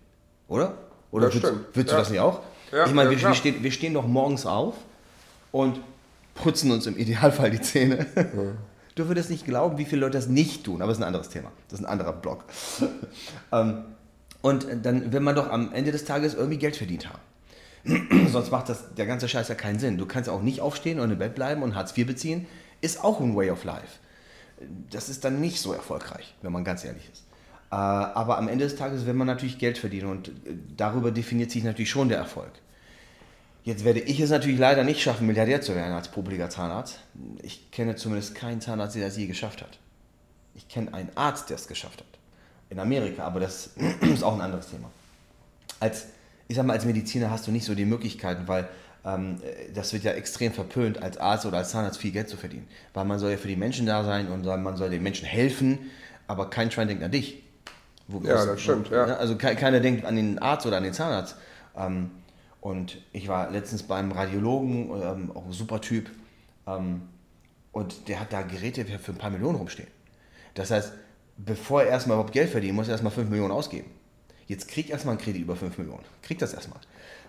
Oder? 0.48 0.78
Oder 1.12 1.28
das 1.30 1.36
willst, 1.36 1.54
willst 1.74 1.92
du 1.94 1.96
das 1.96 2.10
nicht 2.10 2.20
auch? 2.20 2.42
Ja, 2.72 2.88
ich 2.88 2.94
meine, 2.94 3.12
ja, 3.12 3.20
wir, 3.20 3.28
wir, 3.28 3.36
stehen, 3.36 3.64
wir 3.64 3.72
stehen 3.72 3.94
doch 3.94 4.08
morgens 4.08 4.48
auf 4.48 4.76
und 5.52 5.80
putzen 6.34 6.72
uns 6.72 6.88
im 6.88 6.98
Idealfall 6.98 7.52
die 7.52 7.62
Zähne. 7.62 8.08
Du 8.96 9.08
würdest 9.08 9.30
nicht 9.30 9.46
glauben, 9.46 9.78
wie 9.78 9.86
viele 9.86 10.02
Leute 10.02 10.18
das 10.18 10.28
nicht 10.28 10.66
tun, 10.66 10.82
aber 10.82 10.90
das 10.90 10.98
ist 10.98 11.04
ein 11.04 11.08
anderes 11.08 11.30
Thema. 11.30 11.52
Das 11.70 11.80
ist 11.80 11.86
ein 11.86 11.92
anderer 11.92 12.14
Blog. 12.14 12.46
ähm, 13.52 13.86
und 14.42 14.68
dann 14.84 15.14
will 15.14 15.20
man 15.20 15.36
doch 15.36 15.50
am 15.50 15.72
Ende 15.72 15.92
des 15.92 16.06
Tages 16.06 16.34
irgendwie 16.34 16.58
Geld 16.58 16.76
verdient 16.76 17.08
haben. 17.10 17.22
Sonst 18.28 18.52
macht 18.52 18.70
das, 18.70 18.94
der 18.96 19.06
ganze 19.06 19.28
Scheiß 19.28 19.48
ja 19.48 19.56
keinen 19.56 19.80
Sinn. 19.80 19.98
Du 19.98 20.06
kannst 20.06 20.30
auch 20.30 20.42
nicht 20.42 20.62
aufstehen 20.62 21.00
und 21.00 21.12
im 21.12 21.18
Bett 21.18 21.36
bleiben 21.36 21.64
und 21.64 21.76
Hartz 21.76 21.98
IV 21.98 22.08
beziehen. 22.08 22.48
Ist 22.82 23.04
auch 23.04 23.20
ein 23.20 23.36
Way 23.36 23.52
of 23.52 23.64
Life. 23.64 24.00
Das 24.90 25.10
ist 25.10 25.24
dann 25.24 25.40
nicht 25.40 25.60
so 25.60 25.74
erfolgreich, 25.74 26.36
wenn 26.42 26.52
man 26.52 26.64
ganz 26.64 26.84
ehrlich 26.84 27.10
ist. 27.12 27.24
Äh, 27.72 27.76
aber 27.76 28.38
am 28.38 28.48
Ende 28.48 28.66
des 28.66 28.76
Tages 28.76 29.06
will 29.06 29.14
man 29.14 29.28
natürlich 29.28 29.58
Geld 29.58 29.78
verdienen 29.78 30.10
und 30.10 30.30
äh, 30.30 30.32
darüber 30.76 31.12
definiert 31.12 31.52
sich 31.52 31.64
natürlich 31.64 31.90
schon 31.90 32.10
der 32.10 32.18
Erfolg. 32.18 32.52
Jetzt 33.64 33.84
werde 33.86 34.00
ich 34.00 34.20
es 34.20 34.32
natürlich 34.32 34.58
leider 34.60 34.84
nicht 34.84 35.02
schaffen, 35.02 35.28
Milliardär 35.28 35.62
zu 35.62 35.76
werden 35.76 35.94
als 35.94 36.08
publiker 36.08 36.50
Zahnarzt. 36.50 37.00
Ich 37.44 37.70
kenne 37.72 37.96
zumindest 37.96 38.34
keinen 38.34 38.60
Zahnarzt, 38.60 38.96
der 38.96 39.06
das 39.06 39.18
je 39.18 39.28
geschafft 39.28 39.62
hat. 39.62 39.78
Ich 40.56 40.68
kenne 40.68 40.94
einen 40.94 41.10
Arzt, 41.16 41.50
der 41.50 41.58
es 41.58 41.68
geschafft 41.68 42.00
hat. 42.00 42.08
In 42.70 42.80
Amerika, 42.80 43.24
aber 43.24 43.40
das 43.40 43.72
ist 44.14 44.24
auch 44.24 44.34
ein 44.34 44.42
anderes 44.42 44.70
Thema. 44.70 44.90
Als, 45.80 46.08
ich 46.48 46.56
sag 46.56 46.66
mal, 46.66 46.74
als 46.74 46.86
Mediziner 46.86 47.30
hast 47.30 47.46
du 47.48 47.52
nicht 47.52 47.66
so 47.66 47.76
die 47.76 47.86
Möglichkeiten, 47.86 48.48
weil 48.48 48.68
ähm, 49.06 49.40
das 49.74 49.94
wird 49.94 50.04
ja 50.04 50.12
extrem 50.14 50.54
verpönt, 50.54 51.02
als 51.02 51.18
Arzt 51.18 51.46
oder 51.46 51.58
als 51.58 51.70
Zahnarzt 51.72 52.00
viel 52.00 52.12
Geld 52.12 52.30
zu 52.30 52.38
verdienen. 52.38 52.68
Weil 52.94 53.06
man 53.06 53.20
soll 53.20 53.32
ja 53.32 53.38
für 53.38 53.48
die 53.48 53.56
Menschen 53.56 53.86
da 53.86 54.04
sein 54.04 54.30
und 54.30 54.44
man 54.46 54.76
soll 54.76 54.90
den 54.90 55.04
Menschen 55.04 55.26
helfen, 55.28 55.78
aber 56.28 56.50
kein 56.50 56.72
Schwein 56.72 56.88
denkt 56.88 57.04
an 57.04 57.12
dich. 57.12 57.44
Wo, 58.08 58.20
Ja, 58.28 58.46
das 58.46 58.62
stimmt, 58.62 58.90
ja. 58.90 59.06
Also 59.18 59.36
ke- 59.38 59.56
keiner 59.56 59.80
denkt 59.80 60.06
an 60.06 60.16
den 60.16 60.40
Arzt 60.40 60.66
oder 60.66 60.78
an 60.78 60.84
den 60.84 60.94
Zahnarzt. 60.94 61.36
Ähm, 61.78 62.12
und 62.62 63.00
ich 63.12 63.28
war 63.28 63.52
letztens 63.52 63.84
beim 63.84 64.12
Radiologen, 64.12 64.92
ähm, 65.02 65.32
auch 65.34 65.46
ein 65.46 65.52
super 65.52 65.82
Typ, 65.82 66.10
ähm, 66.66 67.02
und 67.72 68.08
der 68.08 68.20
hat 68.20 68.32
da 68.34 68.42
Geräte 68.42 68.86
für 68.86 69.12
ein 69.12 69.18
paar 69.18 69.30
Millionen 69.30 69.56
rumstehen. 69.58 69.90
Das 70.54 70.72
heißt, 70.72 70.94
bevor 71.38 71.84
er 71.84 71.90
erstmal 71.90 72.16
überhaupt 72.16 72.34
Geld 72.34 72.50
verdient, 72.50 72.76
muss 72.76 72.88
er 72.88 72.94
erstmal 72.94 73.12
5 73.12 73.30
Millionen 73.30 73.52
ausgeben. 73.52 73.90
Jetzt 74.48 74.68
kriegt 74.68 74.90
erstmal 74.90 75.16
einen 75.16 75.24
Kredit 75.24 75.42
über 75.42 75.56
5 75.56 75.78
Millionen. 75.78 76.04
Kriegt 76.22 76.42
das 76.42 76.54
erstmal. 76.54 76.80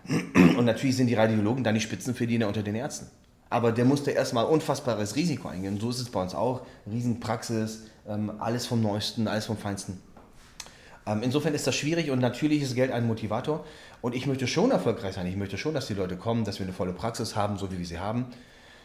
Und 0.34 0.64
natürlich 0.64 0.96
sind 0.96 1.06
die 1.06 1.14
Radiologen 1.14 1.62
dann 1.62 1.74
die 1.74 1.80
Spitzenverdiener 1.80 2.48
unter 2.48 2.62
den 2.62 2.74
Ärzten. 2.74 3.06
Aber 3.48 3.70
der 3.70 3.84
musste 3.84 4.10
erstmal 4.10 4.46
unfassbares 4.46 5.14
Risiko 5.14 5.48
eingehen. 5.48 5.78
So 5.78 5.90
ist 5.90 6.00
es 6.00 6.10
bei 6.10 6.20
uns 6.20 6.34
auch. 6.34 6.66
Riesenpraxis, 6.90 7.84
ähm, 8.08 8.32
alles 8.38 8.66
vom 8.66 8.82
Neuesten, 8.82 9.28
alles 9.28 9.46
vom 9.46 9.56
Feinsten. 9.56 10.00
Ähm, 11.06 11.22
insofern 11.22 11.54
ist 11.54 11.66
das 11.66 11.74
schwierig 11.74 12.10
und 12.10 12.20
natürlich 12.20 12.62
ist 12.62 12.74
Geld 12.74 12.92
ein 12.92 13.06
Motivator. 13.06 13.64
Und 14.00 14.14
ich 14.14 14.26
möchte 14.26 14.46
schon 14.46 14.70
erfolgreich 14.70 15.14
sein. 15.14 15.26
Ich 15.26 15.36
möchte 15.36 15.58
schon, 15.58 15.74
dass 15.74 15.86
die 15.86 15.94
Leute 15.94 16.16
kommen, 16.16 16.44
dass 16.44 16.58
wir 16.58 16.66
eine 16.66 16.72
volle 16.72 16.92
Praxis 16.92 17.36
haben, 17.36 17.58
so 17.58 17.70
wie 17.72 17.78
wir 17.78 17.86
sie 17.86 17.98
haben. 17.98 18.26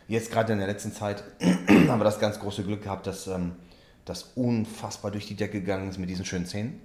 Jetzt 0.08 0.32
gerade 0.32 0.54
in 0.54 0.60
der 0.60 0.68
letzten 0.68 0.94
Zeit 0.94 1.24
haben 1.42 2.00
wir 2.00 2.04
das 2.04 2.20
ganz 2.20 2.40
große 2.40 2.64
Glück 2.64 2.84
gehabt, 2.84 3.08
dass 3.08 3.28
ähm, 3.28 3.54
das 4.06 4.32
unfassbar 4.36 5.12
durch 5.12 5.28
die 5.28 5.36
Decke 5.36 5.60
gegangen 5.60 5.90
ist 5.90 5.98
mit 5.98 6.10
diesen 6.10 6.26
schönen 6.26 6.46
Zähnen. 6.46 6.82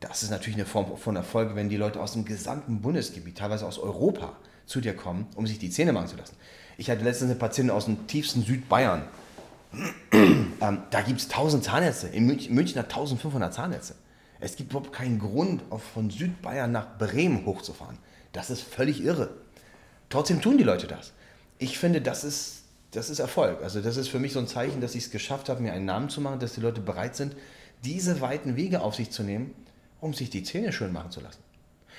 Das 0.00 0.22
ist 0.22 0.30
natürlich 0.30 0.56
eine 0.56 0.66
Form 0.66 0.96
von 0.96 1.16
Erfolg, 1.16 1.56
wenn 1.56 1.68
die 1.68 1.76
Leute 1.76 2.00
aus 2.00 2.12
dem 2.12 2.24
gesamten 2.24 2.80
Bundesgebiet, 2.80 3.38
teilweise 3.38 3.66
aus 3.66 3.78
Europa, 3.78 4.36
zu 4.66 4.80
dir 4.80 4.94
kommen, 4.94 5.26
um 5.34 5.46
sich 5.46 5.58
die 5.58 5.70
Zähne 5.70 5.92
machen 5.92 6.08
zu 6.08 6.16
lassen. 6.16 6.36
Ich 6.76 6.90
hatte 6.90 7.02
letztens 7.02 7.30
eine 7.30 7.40
Patientin 7.40 7.74
aus 7.74 7.86
dem 7.86 8.06
tiefsten 8.06 8.42
Südbayern. 8.42 9.02
Ähm, 10.60 10.78
da 10.90 11.02
gibt 11.02 11.20
es 11.20 11.26
1000 11.26 11.62
Zahnärzte. 11.62 12.08
In 12.08 12.26
München, 12.26 12.52
München 12.52 12.80
hat 12.80 12.86
1500 12.86 13.54
Zahnärzte. 13.54 13.94
Es 14.40 14.56
gibt 14.56 14.70
überhaupt 14.70 14.92
keinen 14.92 15.18
Grund, 15.18 15.62
von 15.92 16.10
Südbayern 16.10 16.70
nach 16.70 16.98
Bremen 16.98 17.44
hochzufahren. 17.44 17.98
Das 18.32 18.50
ist 18.50 18.62
völlig 18.62 19.02
irre. 19.02 19.30
Trotzdem 20.10 20.40
tun 20.40 20.58
die 20.58 20.64
Leute 20.64 20.86
das. 20.86 21.12
Ich 21.58 21.78
finde, 21.78 22.00
das 22.00 22.24
ist, 22.24 22.62
das 22.92 23.10
ist 23.10 23.18
Erfolg. 23.18 23.62
Also 23.62 23.80
das 23.80 23.96
ist 23.96 24.08
für 24.08 24.18
mich 24.18 24.32
so 24.32 24.38
ein 24.38 24.46
Zeichen, 24.46 24.80
dass 24.80 24.94
ich 24.94 25.04
es 25.04 25.10
geschafft 25.10 25.48
habe, 25.48 25.62
mir 25.62 25.72
einen 25.72 25.84
Namen 25.84 26.08
zu 26.08 26.20
machen, 26.20 26.38
dass 26.38 26.54
die 26.54 26.60
Leute 26.60 26.80
bereit 26.80 27.16
sind, 27.16 27.34
diese 27.84 28.20
weiten 28.20 28.56
Wege 28.56 28.80
auf 28.80 28.94
sich 28.94 29.10
zu 29.10 29.22
nehmen, 29.22 29.54
um 30.00 30.14
sich 30.14 30.30
die 30.30 30.42
Zähne 30.42 30.72
schön 30.72 30.92
machen 30.92 31.10
zu 31.10 31.20
lassen. 31.20 31.40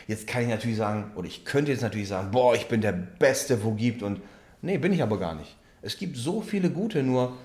Jetzt 0.07 0.27
kann 0.27 0.43
ich 0.43 0.47
natürlich 0.47 0.77
sagen, 0.77 1.11
oder 1.15 1.27
ich 1.27 1.45
könnte 1.45 1.71
jetzt 1.71 1.81
natürlich 1.81 2.07
sagen, 2.07 2.31
boah, 2.31 2.55
ich 2.55 2.67
bin 2.67 2.81
der 2.81 2.93
Beste, 2.93 3.63
wo 3.63 3.73
gibt 3.73 4.01
und 4.01 4.21
nee, 4.61 4.77
bin 4.77 4.93
ich 4.93 5.03
aber 5.03 5.19
gar 5.19 5.35
nicht. 5.35 5.55
Es 5.81 5.97
gibt 5.97 6.17
so 6.17 6.41
viele 6.41 6.69
gute, 6.69 7.03
nur 7.03 7.37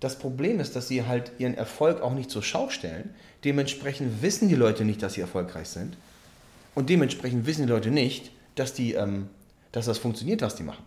das 0.00 0.18
Problem 0.18 0.60
ist, 0.60 0.74
dass 0.76 0.88
sie 0.88 1.06
halt 1.06 1.32
ihren 1.38 1.54
Erfolg 1.54 2.00
auch 2.00 2.14
nicht 2.14 2.30
zur 2.30 2.42
Schau 2.42 2.70
stellen. 2.70 3.14
Dementsprechend 3.44 4.22
wissen 4.22 4.48
die 4.48 4.54
Leute 4.54 4.84
nicht, 4.84 5.02
dass 5.02 5.14
sie 5.14 5.20
erfolgreich 5.20 5.68
sind. 5.68 5.96
Und 6.74 6.88
dementsprechend 6.88 7.46
wissen 7.46 7.66
die 7.66 7.72
Leute 7.72 7.90
nicht, 7.90 8.32
dass, 8.54 8.72
die, 8.72 8.94
ähm, 8.94 9.28
dass 9.72 9.86
das 9.86 9.98
funktioniert, 9.98 10.40
was 10.40 10.54
die 10.54 10.62
machen. 10.62 10.84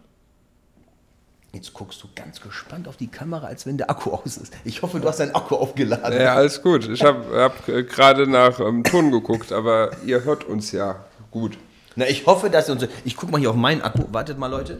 Jetzt 1.53 1.74
guckst 1.74 2.01
du 2.01 2.08
ganz 2.15 2.41
gespannt 2.41 2.88
auf 2.88 2.98
die 2.98 3.08
Kamera, 3.08 3.46
als 3.46 3.67
wenn 3.67 3.77
der 3.77 3.91
Akku 3.91 4.10
aus 4.10 4.38
ist. 4.38 4.51
Ich 4.65 4.82
hoffe, 4.82 5.00
du 5.00 5.08
hast 5.08 5.20
deinen 5.20 5.36
Akku 5.36 5.55
aufgeladen. 5.55 6.20
Ja, 6.20 6.34
alles 6.34 6.63
gut. 6.63 6.89
Ich 6.89 7.03
habe 7.03 7.24
hab 7.36 7.67
gerade 7.67 8.25
nach 8.25 8.60
ähm, 8.60 8.84
Ton 8.84 9.12
geguckt, 9.12 9.51
aber 9.51 9.91
ihr 10.03 10.24
hört 10.24 10.46
uns 10.46 10.72
ja 10.72 11.05
gut. 11.29 11.60
Na, 11.96 12.08
ich 12.08 12.25
hoffe, 12.25 12.50
dass 12.50 12.70
ihr 12.70 12.74
uns. 12.74 12.88
Ich 13.05 13.15
guck 13.15 13.29
mal 13.29 13.39
hier 13.39 13.51
auf 13.51 13.55
meinen 13.55 13.84
Akku. 13.84 14.05
Wartet 14.12 14.39
mal, 14.39 14.48
Leute. 14.48 14.79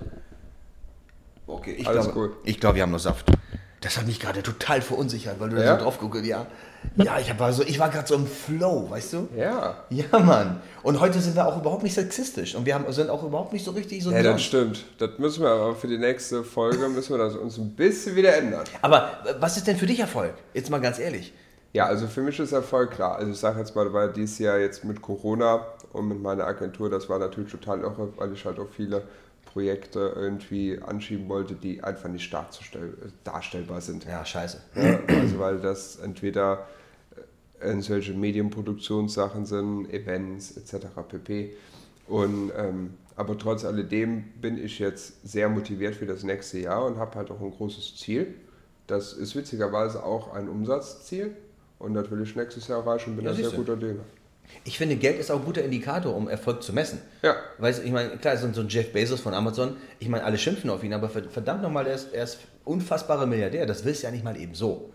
Okay, 1.46 1.76
ich 1.78 1.88
Alles 1.88 2.06
glaube, 2.06 2.30
gut. 2.30 2.38
ich 2.44 2.60
glaube, 2.60 2.76
wir 2.76 2.82
haben 2.82 2.92
noch 2.92 3.00
Saft. 3.00 3.32
Das 3.84 3.98
hat 3.98 4.08
mich 4.08 4.18
gerade 4.20 4.42
total 4.42 4.82
verunsichert, 4.82 5.40
weil 5.40 5.50
du 5.50 5.58
Ja? 5.58 5.74
da 5.74 5.78
so 5.78 5.84
drauf 5.84 6.00
guckst. 6.00 6.24
Ja, 6.26 6.48
ja 6.96 7.20
ich 7.20 7.38
war, 7.38 7.52
so, 7.52 7.64
ich 7.64 7.78
war 7.80 7.90
gerade 7.90 8.08
so 8.08 8.16
im 8.16 8.26
Flow, 8.26 8.90
weißt 8.90 9.14
du? 9.14 9.28
Ja. 9.36 9.84
Ja, 9.90 10.20
Mann. 10.20 10.62
Und 10.84 11.02
heute 11.02 11.20
sind 11.20 11.36
wir 11.36 11.46
auch 11.46 11.60
überhaupt 11.60 11.84
nicht 11.84 11.94
sexistisch 11.94 12.56
und 12.56 12.66
wir 12.66 12.76
haben, 12.76 12.92
sind 12.94 13.10
auch 13.10 13.24
überhaupt 13.24 13.52
nicht 13.52 13.66
so 13.66 13.72
richtig 13.72 14.02
so. 14.02 14.12
Ja, 14.12 14.24
das 14.24 14.42
stimmt. 14.42 14.86
Das 15.00 15.12
müssen 15.18 15.44
wir 15.44 15.50
aber 15.50 15.76
für 15.76 15.88
die 15.88 15.98
nächste 15.98 16.46
Folge 16.46 16.88
müssen 16.88 17.14
wir 17.14 17.18
das 17.18 17.36
uns 17.36 17.58
ein 17.58 17.76
bisschen 17.76 18.16
wieder 18.16 18.36
ändern. 18.38 18.64
Aber 18.82 19.12
äh, 19.26 19.34
was 19.40 19.58
ist 19.58 19.68
denn 19.68 19.76
für 19.76 19.86
dich 19.86 20.00
Erfolg? 20.00 20.34
Jetzt 20.54 20.70
mal 20.70 20.80
ganz 20.80 20.98
ehrlich. 20.98 21.34
Ja, 21.74 21.88
also 21.88 22.08
für 22.08 22.22
mich 22.22 22.40
ist 22.40 22.54
Erfolg 22.54 22.92
klar. 22.92 23.18
Also 23.18 23.32
ich 23.32 23.38
sage 23.38 23.60
jetzt 23.60 23.76
mal, 23.76 23.92
weil 23.92 24.14
dieses 24.14 24.40
Jahr 24.40 24.60
jetzt 24.60 24.86
mit 24.86 25.02
Corona 25.02 25.66
und 25.92 26.08
mit 26.08 26.22
meiner 26.22 26.46
Agentur, 26.46 26.90
das 26.90 27.10
war 27.10 27.20
natürlich 27.20 27.52
total 27.52 27.82
irre, 27.82 28.14
weil 28.16 28.32
ich 28.32 28.46
halt 28.46 28.60
auch 28.60 28.70
viele 28.74 29.02
Projekte 29.54 30.14
irgendwie 30.16 30.82
anschieben 30.82 31.30
wollte, 31.30 31.54
die 31.54 31.84
einfach 31.84 32.10
nicht 32.10 32.34
darzustell 32.34 32.94
darstellbar 33.24 33.82
sind. 33.82 34.06
Ja, 34.06 34.26
scheiße. 34.26 34.60
Ja, 34.76 35.00
also 35.08 35.38
weil 35.38 35.60
das 35.60 35.98
entweder 35.98 36.68
äh, 37.62 37.68
irgendwelche 37.68 38.14
Medienproduktionssachen 38.14 39.46
sind, 39.46 39.94
Events 39.94 40.58
etc. 40.58 40.88
pp. 41.08 41.56
Und 42.08 42.52
ähm, 42.58 42.96
aber 43.16 43.38
trotz 43.38 43.64
alledem 43.64 44.24
bin 44.42 44.58
ich 44.58 44.80
jetzt 44.80 45.26
sehr 45.26 45.50
motiviert 45.50 45.96
für 45.96 46.08
das 46.08 46.24
nächste 46.24 46.58
Jahr 46.58 46.86
und 46.86 46.98
habe 46.98 47.16
halt 47.16 47.30
auch 47.30 47.40
ein 47.40 47.52
großes 47.52 47.96
Ziel. 47.98 48.34
Das 48.88 49.14
ist 49.14 49.36
witzigerweise 49.36 50.04
auch 50.04 50.34
ein 50.34 50.50
Umsatzziel 50.50 51.36
und 51.78 51.94
das 51.94 52.10
will 52.10 52.24
ich 52.24 52.36
nächstes 52.36 52.68
Jahr 52.68 52.80
erreichen 52.80 53.12
und 53.12 53.18
bin 53.18 53.26
Ja, 53.26 53.32
da 53.32 53.38
sehr 53.38 53.52
guter 53.52 53.78
Dinge. 53.78 54.00
Ich 54.66 54.78
finde, 54.78 54.96
Geld 54.96 55.20
ist 55.20 55.32
auch 55.32 55.40
ein 55.40 55.46
guter 55.46 55.64
Indikator, 55.64 56.16
um 56.16 56.30
Erfolg 56.30 56.64
zu 56.64 56.74
messen. 56.74 57.00
Ja, 57.22 57.36
Weißt 57.58 57.80
du, 57.80 57.84
ich 57.84 57.92
meine, 57.92 58.12
klar, 58.18 58.38
so, 58.38 58.48
ein 58.48 58.68
Jeff 58.70 58.94
Bezos 58.94 59.20
von 59.20 59.34
Amazon, 59.34 59.76
ich 60.00 60.08
meine, 60.08 60.24
alle 60.24 60.38
schimpfen 60.38 60.70
auf 60.70 60.84
ihn, 60.84 60.94
aber 60.94 61.10
verdammt 61.10 61.62
nochmal, 61.62 61.88
er 61.88 61.96
ist, 61.96 62.14
er 62.14 62.24
ist 62.24 62.40
unfassbarer 62.64 63.26
Milliardär. 63.26 63.66
Das 63.66 63.84
willst 63.84 64.04
du 64.04 64.08
ja 64.08 64.12
nicht 64.12 64.24
mal 64.24 64.38
eben 64.38 64.56
so. 64.56 64.92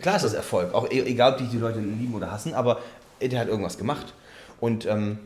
Klar 0.00 0.16
ist 0.16 0.24
das 0.24 0.34
Erfolg, 0.34 0.74
auch 0.74 0.90
e- 0.90 1.02
egal, 1.02 1.32
ob 1.32 1.38
dich 1.38 1.50
die 1.50 1.58
Leute 1.58 1.78
lieben 1.78 2.14
oder 2.14 2.30
hassen, 2.30 2.54
aber 2.54 2.80
der 3.20 3.38
hat 3.38 3.48
irgendwas 3.48 3.78
gemacht. 3.78 4.14
Und 4.58 4.86
ähm, 4.86 5.18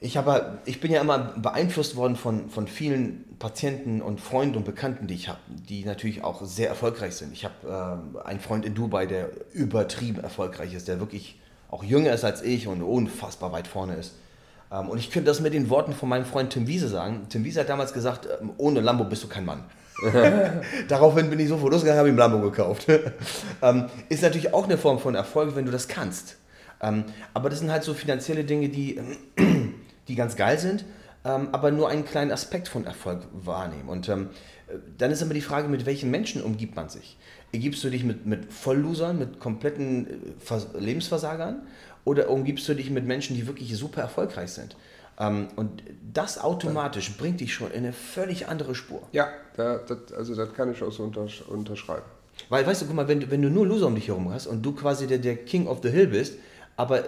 ich, 0.00 0.16
habe, 0.16 0.58
ich 0.64 0.80
bin 0.80 0.90
ja 0.90 1.00
immer 1.00 1.18
beeinflusst 1.18 1.96
worden 1.96 2.16
von, 2.16 2.50
von 2.50 2.68
vielen 2.68 3.36
Patienten 3.38 4.02
und 4.02 4.20
Freunden 4.20 4.56
und 4.56 4.64
Bekannten, 4.64 5.06
die 5.06 5.14
ich 5.14 5.28
habe, 5.28 5.38
die 5.48 5.84
natürlich 5.84 6.22
auch 6.22 6.44
sehr 6.44 6.68
erfolgreich 6.68 7.14
sind. 7.16 7.32
Ich 7.32 7.44
habe 7.44 7.54
ähm, 7.66 8.18
einen 8.22 8.40
Freund 8.40 8.64
in 8.64 8.74
Dubai, 8.74 9.06
der 9.06 9.30
übertrieben 9.52 10.20
erfolgreich 10.20 10.74
ist, 10.74 10.88
der 10.88 11.00
wirklich 11.00 11.38
auch 11.70 11.84
jünger 11.84 12.12
ist 12.12 12.24
als 12.24 12.42
ich 12.42 12.66
und 12.66 12.82
unfassbar 12.82 13.52
weit 13.52 13.66
vorne 13.66 13.94
ist. 13.94 14.14
Ähm, 14.72 14.88
und 14.88 14.98
ich 14.98 15.10
könnte 15.10 15.26
das 15.26 15.40
mit 15.40 15.54
den 15.54 15.70
Worten 15.70 15.92
von 15.92 16.08
meinem 16.08 16.24
Freund 16.24 16.52
Tim 16.52 16.66
Wiese 16.66 16.88
sagen. 16.88 17.26
Tim 17.28 17.44
Wiese 17.44 17.60
hat 17.60 17.68
damals 17.68 17.92
gesagt, 17.92 18.28
ähm, 18.40 18.52
ohne 18.56 18.80
Lambo 18.80 19.04
bist 19.04 19.22
du 19.22 19.28
kein 19.28 19.44
Mann. 19.44 19.64
Daraufhin 20.88 21.30
bin 21.30 21.38
ich 21.38 21.48
so 21.48 21.56
losgegangen, 21.56 21.98
habe 21.98 22.08
ihm 22.08 22.16
Lambo 22.16 22.40
gekauft. 22.40 22.86
ähm, 23.62 23.86
ist 24.08 24.22
natürlich 24.22 24.54
auch 24.54 24.64
eine 24.64 24.78
Form 24.78 24.98
von 24.98 25.14
Erfolg, 25.14 25.56
wenn 25.56 25.66
du 25.66 25.72
das 25.72 25.88
kannst. 25.88 26.36
Aber 27.34 27.50
das 27.50 27.58
sind 27.58 27.70
halt 27.70 27.84
so 27.84 27.92
finanzielle 27.92 28.42
Dinge, 28.42 28.70
die, 28.70 28.98
die 30.08 30.14
ganz 30.14 30.34
geil 30.34 30.58
sind, 30.58 30.86
aber 31.22 31.70
nur 31.70 31.90
einen 31.90 32.06
kleinen 32.06 32.32
Aspekt 32.32 32.68
von 32.68 32.86
Erfolg 32.86 33.20
wahrnehmen. 33.32 33.90
Und 33.90 34.10
dann 34.98 35.10
ist 35.10 35.22
immer 35.22 35.34
die 35.34 35.40
Frage, 35.40 35.68
mit 35.68 35.86
welchen 35.86 36.10
Menschen 36.10 36.42
umgibt 36.42 36.76
man 36.76 36.88
sich? 36.88 37.16
Umgibst 37.52 37.82
du 37.84 37.90
dich 37.90 38.04
mit, 38.04 38.26
mit 38.26 38.52
Volllosern, 38.52 39.18
mit 39.18 39.40
kompletten 39.40 40.06
äh, 40.06 40.12
Vers 40.38 40.68
Lebensversagern 40.78 41.62
oder 42.04 42.30
umgibst 42.30 42.68
du 42.68 42.74
dich 42.74 42.90
mit 42.90 43.04
Menschen, 43.06 43.36
die 43.36 43.46
wirklich 43.46 43.76
super 43.76 44.00
erfolgreich 44.02 44.50
sind? 44.52 44.76
Ähm, 45.18 45.48
und 45.56 45.82
das 46.14 46.38
automatisch 46.38 47.10
bringt 47.16 47.40
dich 47.40 47.52
schon 47.52 47.70
in 47.70 47.78
eine 47.78 47.92
völlig 47.92 48.48
andere 48.48 48.74
Spur. 48.74 49.02
ja, 49.12 49.28
da, 49.56 49.78
das, 49.78 50.12
also 50.16 50.34
das 50.34 50.54
kann 50.54 50.72
ich 50.72 50.82
auch 50.82 50.92
so 50.92 51.02
untersch 51.02 51.42
unterschreiben. 51.42 52.04
Weil, 52.48 52.66
weißt 52.66 52.82
du, 52.82 52.86
guck 52.86 52.94
mal, 52.96 53.06
wenn, 53.08 53.20
du- 53.20 53.30
wenn 53.30 53.42
du 53.42 53.50
nur 53.50 53.66
Loser 53.66 53.86
um 53.88 53.94
dich 53.94 54.08
herum 54.08 54.32
hast 54.32 54.46
und 54.46 54.62
du 54.62 54.72
quasi 54.72 55.06
der, 55.06 55.18
der 55.18 55.36
King 55.36 55.66
of 55.66 55.80
the 55.82 55.90
Hill 55.90 56.06
bist, 56.06 56.34
aber 56.76 57.04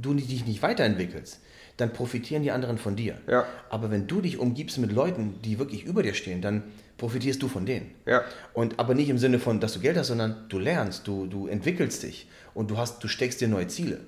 du 0.00 0.14
dich 0.14 0.46
nicht 0.46 0.62
weiterentwickelst, 0.62 1.40
dann 1.80 1.92
profitieren 1.92 2.42
die 2.42 2.50
anderen 2.50 2.78
von 2.78 2.96
dir. 2.96 3.16
Ja. 3.26 3.46
Aber 3.68 3.90
wenn 3.90 4.06
du 4.06 4.20
dich 4.20 4.38
umgibst 4.38 4.78
mit 4.78 4.92
Leuten, 4.92 5.40
die 5.42 5.58
wirklich 5.58 5.84
über 5.84 6.02
dir 6.02 6.14
stehen, 6.14 6.42
dann 6.42 6.62
profitierst 6.98 7.42
du 7.42 7.48
von 7.48 7.66
denen. 7.66 7.90
Ja. 8.06 8.22
Und 8.52 8.78
aber 8.78 8.94
nicht 8.94 9.08
im 9.08 9.18
Sinne 9.18 9.38
von, 9.38 9.60
dass 9.60 9.72
du 9.72 9.80
Geld 9.80 9.96
hast, 9.96 10.08
sondern 10.08 10.46
du 10.48 10.58
lernst, 10.58 11.06
du, 11.06 11.26
du 11.26 11.46
entwickelst 11.46 12.02
dich 12.02 12.28
und 12.54 12.70
du 12.70 12.76
hast, 12.76 13.02
du 13.02 13.08
steckst 13.08 13.40
dir 13.40 13.48
neue 13.48 13.68
Ziele. 13.68 14.00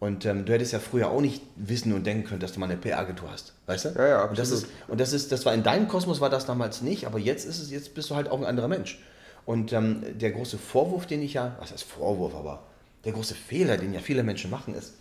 Und 0.00 0.26
ähm, 0.26 0.44
du 0.44 0.52
hättest 0.52 0.72
ja 0.72 0.80
früher 0.80 1.10
auch 1.12 1.20
nicht 1.20 1.42
wissen 1.54 1.92
und 1.92 2.04
denken 2.04 2.24
können, 2.24 2.40
dass 2.40 2.52
du 2.52 2.58
mal 2.58 2.66
eine 2.66 2.76
PR-Agentur 2.76 3.30
hast, 3.30 3.52
weißt 3.66 3.84
du? 3.84 3.88
Ja, 3.90 4.08
ja, 4.08 4.24
Und 4.24 4.36
das 4.36 4.50
ist, 4.50 4.64
absolut. 4.64 4.88
und 4.88 5.00
das 5.00 5.12
ist, 5.12 5.30
das 5.30 5.46
war 5.46 5.54
in 5.54 5.62
deinem 5.62 5.86
Kosmos 5.86 6.20
war 6.20 6.28
das 6.28 6.44
damals 6.44 6.82
nicht, 6.82 7.06
aber 7.06 7.20
jetzt 7.20 7.44
ist 7.44 7.60
es, 7.60 7.70
jetzt 7.70 7.94
bist 7.94 8.10
du 8.10 8.16
halt 8.16 8.28
auch 8.28 8.40
ein 8.40 8.44
anderer 8.44 8.66
Mensch. 8.66 9.00
Und 9.46 9.72
ähm, 9.72 10.02
der 10.18 10.32
große 10.32 10.58
Vorwurf, 10.58 11.06
den 11.06 11.22
ich 11.22 11.34
ja, 11.34 11.54
was 11.60 11.70
heißt 11.70 11.84
Vorwurf, 11.84 12.34
aber 12.34 12.64
der 13.04 13.12
große 13.12 13.34
Fehler, 13.34 13.76
den 13.76 13.94
ja 13.94 14.00
viele 14.00 14.24
Menschen 14.24 14.50
machen, 14.50 14.74
ist, 14.74 14.94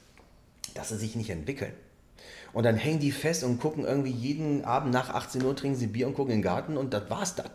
dass 0.75 0.89
sie 0.89 0.97
sich 0.97 1.15
nicht 1.15 1.31
entwickeln. 1.31 1.73
Und 2.53 2.63
dann 2.63 2.75
hängen 2.75 2.99
die 2.99 3.11
fest 3.11 3.43
und 3.43 3.59
gucken 3.59 3.85
irgendwie 3.85 4.11
jeden 4.11 4.65
Abend 4.65 4.93
nach 4.93 5.09
18 5.09 5.43
Uhr, 5.43 5.55
trinken 5.55 5.77
sie 5.77 5.87
Bier 5.87 6.07
und 6.07 6.13
gucken 6.13 6.33
in 6.33 6.39
den 6.39 6.43
Garten 6.43 6.77
und 6.77 6.93
das 6.93 7.09
war's 7.09 7.35
das. 7.35 7.49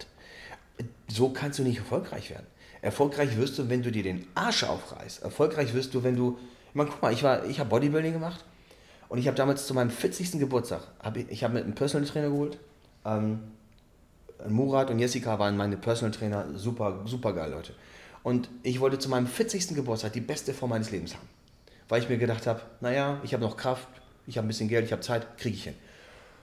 So 1.09 1.31
kannst 1.31 1.59
du 1.59 1.63
nicht 1.63 1.79
erfolgreich 1.79 2.31
werden. 2.31 2.47
Erfolgreich 2.83 3.37
wirst 3.37 3.59
du, 3.59 3.69
wenn 3.69 3.83
du 3.83 3.91
dir 3.91 4.03
den 4.03 4.27
Arsch 4.35 4.65
aufreißt. 4.65 5.23
Erfolgreich 5.23 5.75
wirst 5.75 5.95
du, 5.95 6.03
wenn 6.03 6.17
du. 6.17 6.39
Ich 6.69 6.75
meine, 6.75 6.91
guck 6.91 7.03
mal, 7.03 7.13
ich, 7.13 7.25
ich 7.49 7.59
habe 7.59 7.71
Bodybuilding 7.71 8.13
gemacht 8.13 8.45
und 9.09 9.19
ich 9.19 9.27
habe 9.27 9.37
damals 9.37 9.67
zu 9.67 9.75
meinem 9.75 9.91
40. 9.91 10.39
Geburtstag, 10.39 10.83
hab 11.03 11.17
ich, 11.17 11.29
ich 11.31 11.45
habe 11.45 11.55
mit 11.55 11.65
einem 11.65 11.75
Personal 11.75 12.07
Trainer 12.07 12.29
geholt. 12.29 12.59
Ähm, 13.05 13.41
Murat 14.49 14.91
und 14.91 14.99
Jessica 14.99 15.39
waren 15.39 15.57
meine 15.57 15.77
Personal 15.77 16.13
Trainer, 16.13 16.47
super, 16.55 17.03
super 17.07 17.33
geil, 17.33 17.51
Leute. 17.51 17.73
Und 18.23 18.51
ich 18.63 18.81
wollte 18.81 18.99
zu 18.99 19.09
meinem 19.09 19.27
40. 19.27 19.75
Geburtstag 19.75 20.13
die 20.13 20.21
beste 20.21 20.53
Form 20.53 20.71
meines 20.71 20.91
Lebens 20.91 21.15
haben. 21.15 21.29
Weil 21.89 22.03
ich 22.03 22.09
mir 22.09 22.19
gedacht 22.19 22.47
habe, 22.47 22.61
naja, 22.81 23.21
ich 23.23 23.33
habe 23.33 23.45
noch 23.45 23.57
Kraft, 23.57 23.89
ich 24.27 24.37
habe 24.39 24.47
ein 24.47 24.49
bisschen 24.49 24.69
Geld, 24.69 24.85
ich 24.87 24.93
habe 24.93 25.03
Zeit, 25.03 25.39
kriege 25.39 25.55
ich 25.57 25.65
hin. 25.65 25.75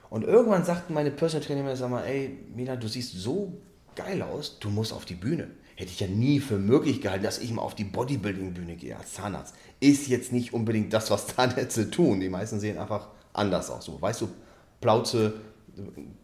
Und 0.10 0.24
irgendwann 0.24 0.64
sagten 0.64 0.94
meine 0.94 1.12
Personal 1.12 1.46
Trainer 1.46 1.64
mir, 1.64 1.76
sag 1.76 1.90
mal, 1.90 2.04
ey, 2.06 2.38
Mina, 2.56 2.76
du 2.76 2.88
siehst 2.88 3.14
so 3.14 3.54
geil 3.96 4.22
aus, 4.22 4.60
du 4.60 4.70
musst 4.70 4.94
auf 4.94 5.06
die 5.06 5.16
Bühne. 5.16 5.48
Hätte 5.76 5.90
ich 5.90 6.00
ja 6.00 6.08
nie 6.08 6.40
für 6.40 6.60
möglich 6.60 7.02
gehalten, 7.02 7.24
dass 7.24 7.40
ich 7.40 7.52
mal 7.52 7.64
auf 7.64 7.74
die 7.74 7.84
Bodybuilding-Bühne 7.84 8.76
gehe 8.76 8.96
als 8.96 9.14
Zahnarzt. 9.14 9.56
Ist 9.80 10.08
jetzt 10.08 10.32
nicht 10.32 10.54
unbedingt 10.54 10.94
das, 10.94 11.10
was 11.10 11.28
Zahnärzte 11.36 11.90
tun. 11.90 12.20
Die 12.20 12.30
meisten 12.30 12.60
sehen 12.60 12.78
einfach 12.78 13.08
anders 13.34 13.72
aus. 13.72 13.86
So, 13.86 14.00
weißt 14.00 14.22
du, 14.22 14.30
Plauze, 14.82 15.34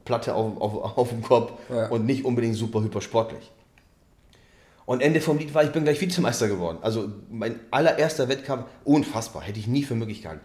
Platte 0.06 0.36
auf, 0.36 0.62
auf, 0.62 0.98
auf 0.98 1.10
dem 1.10 1.24
Kopf 1.24 1.54
Ja. 1.70 1.88
und 1.88 2.06
nicht 2.06 2.26
unbedingt 2.26 2.56
super 2.56 2.82
hyper 2.84 3.02
sportlich. 3.02 3.52
Und 4.86 5.02
Ende 5.02 5.22
vom 5.22 5.38
Lied 5.40 5.54
war, 5.54 5.64
ich 5.64 5.72
bin 5.72 5.84
gleich 5.84 6.00
Vizemeister 6.02 6.48
geworden. 6.48 6.78
Also 6.82 7.12
mein 7.32 7.60
allererster 7.72 8.28
Wettkampf, 8.30 8.66
unfassbar, 8.84 9.42
hätte 9.44 9.60
ich 9.60 9.68
nie 9.68 9.84
für 9.84 9.96
möglich 9.96 10.22
gehalten. 10.22 10.42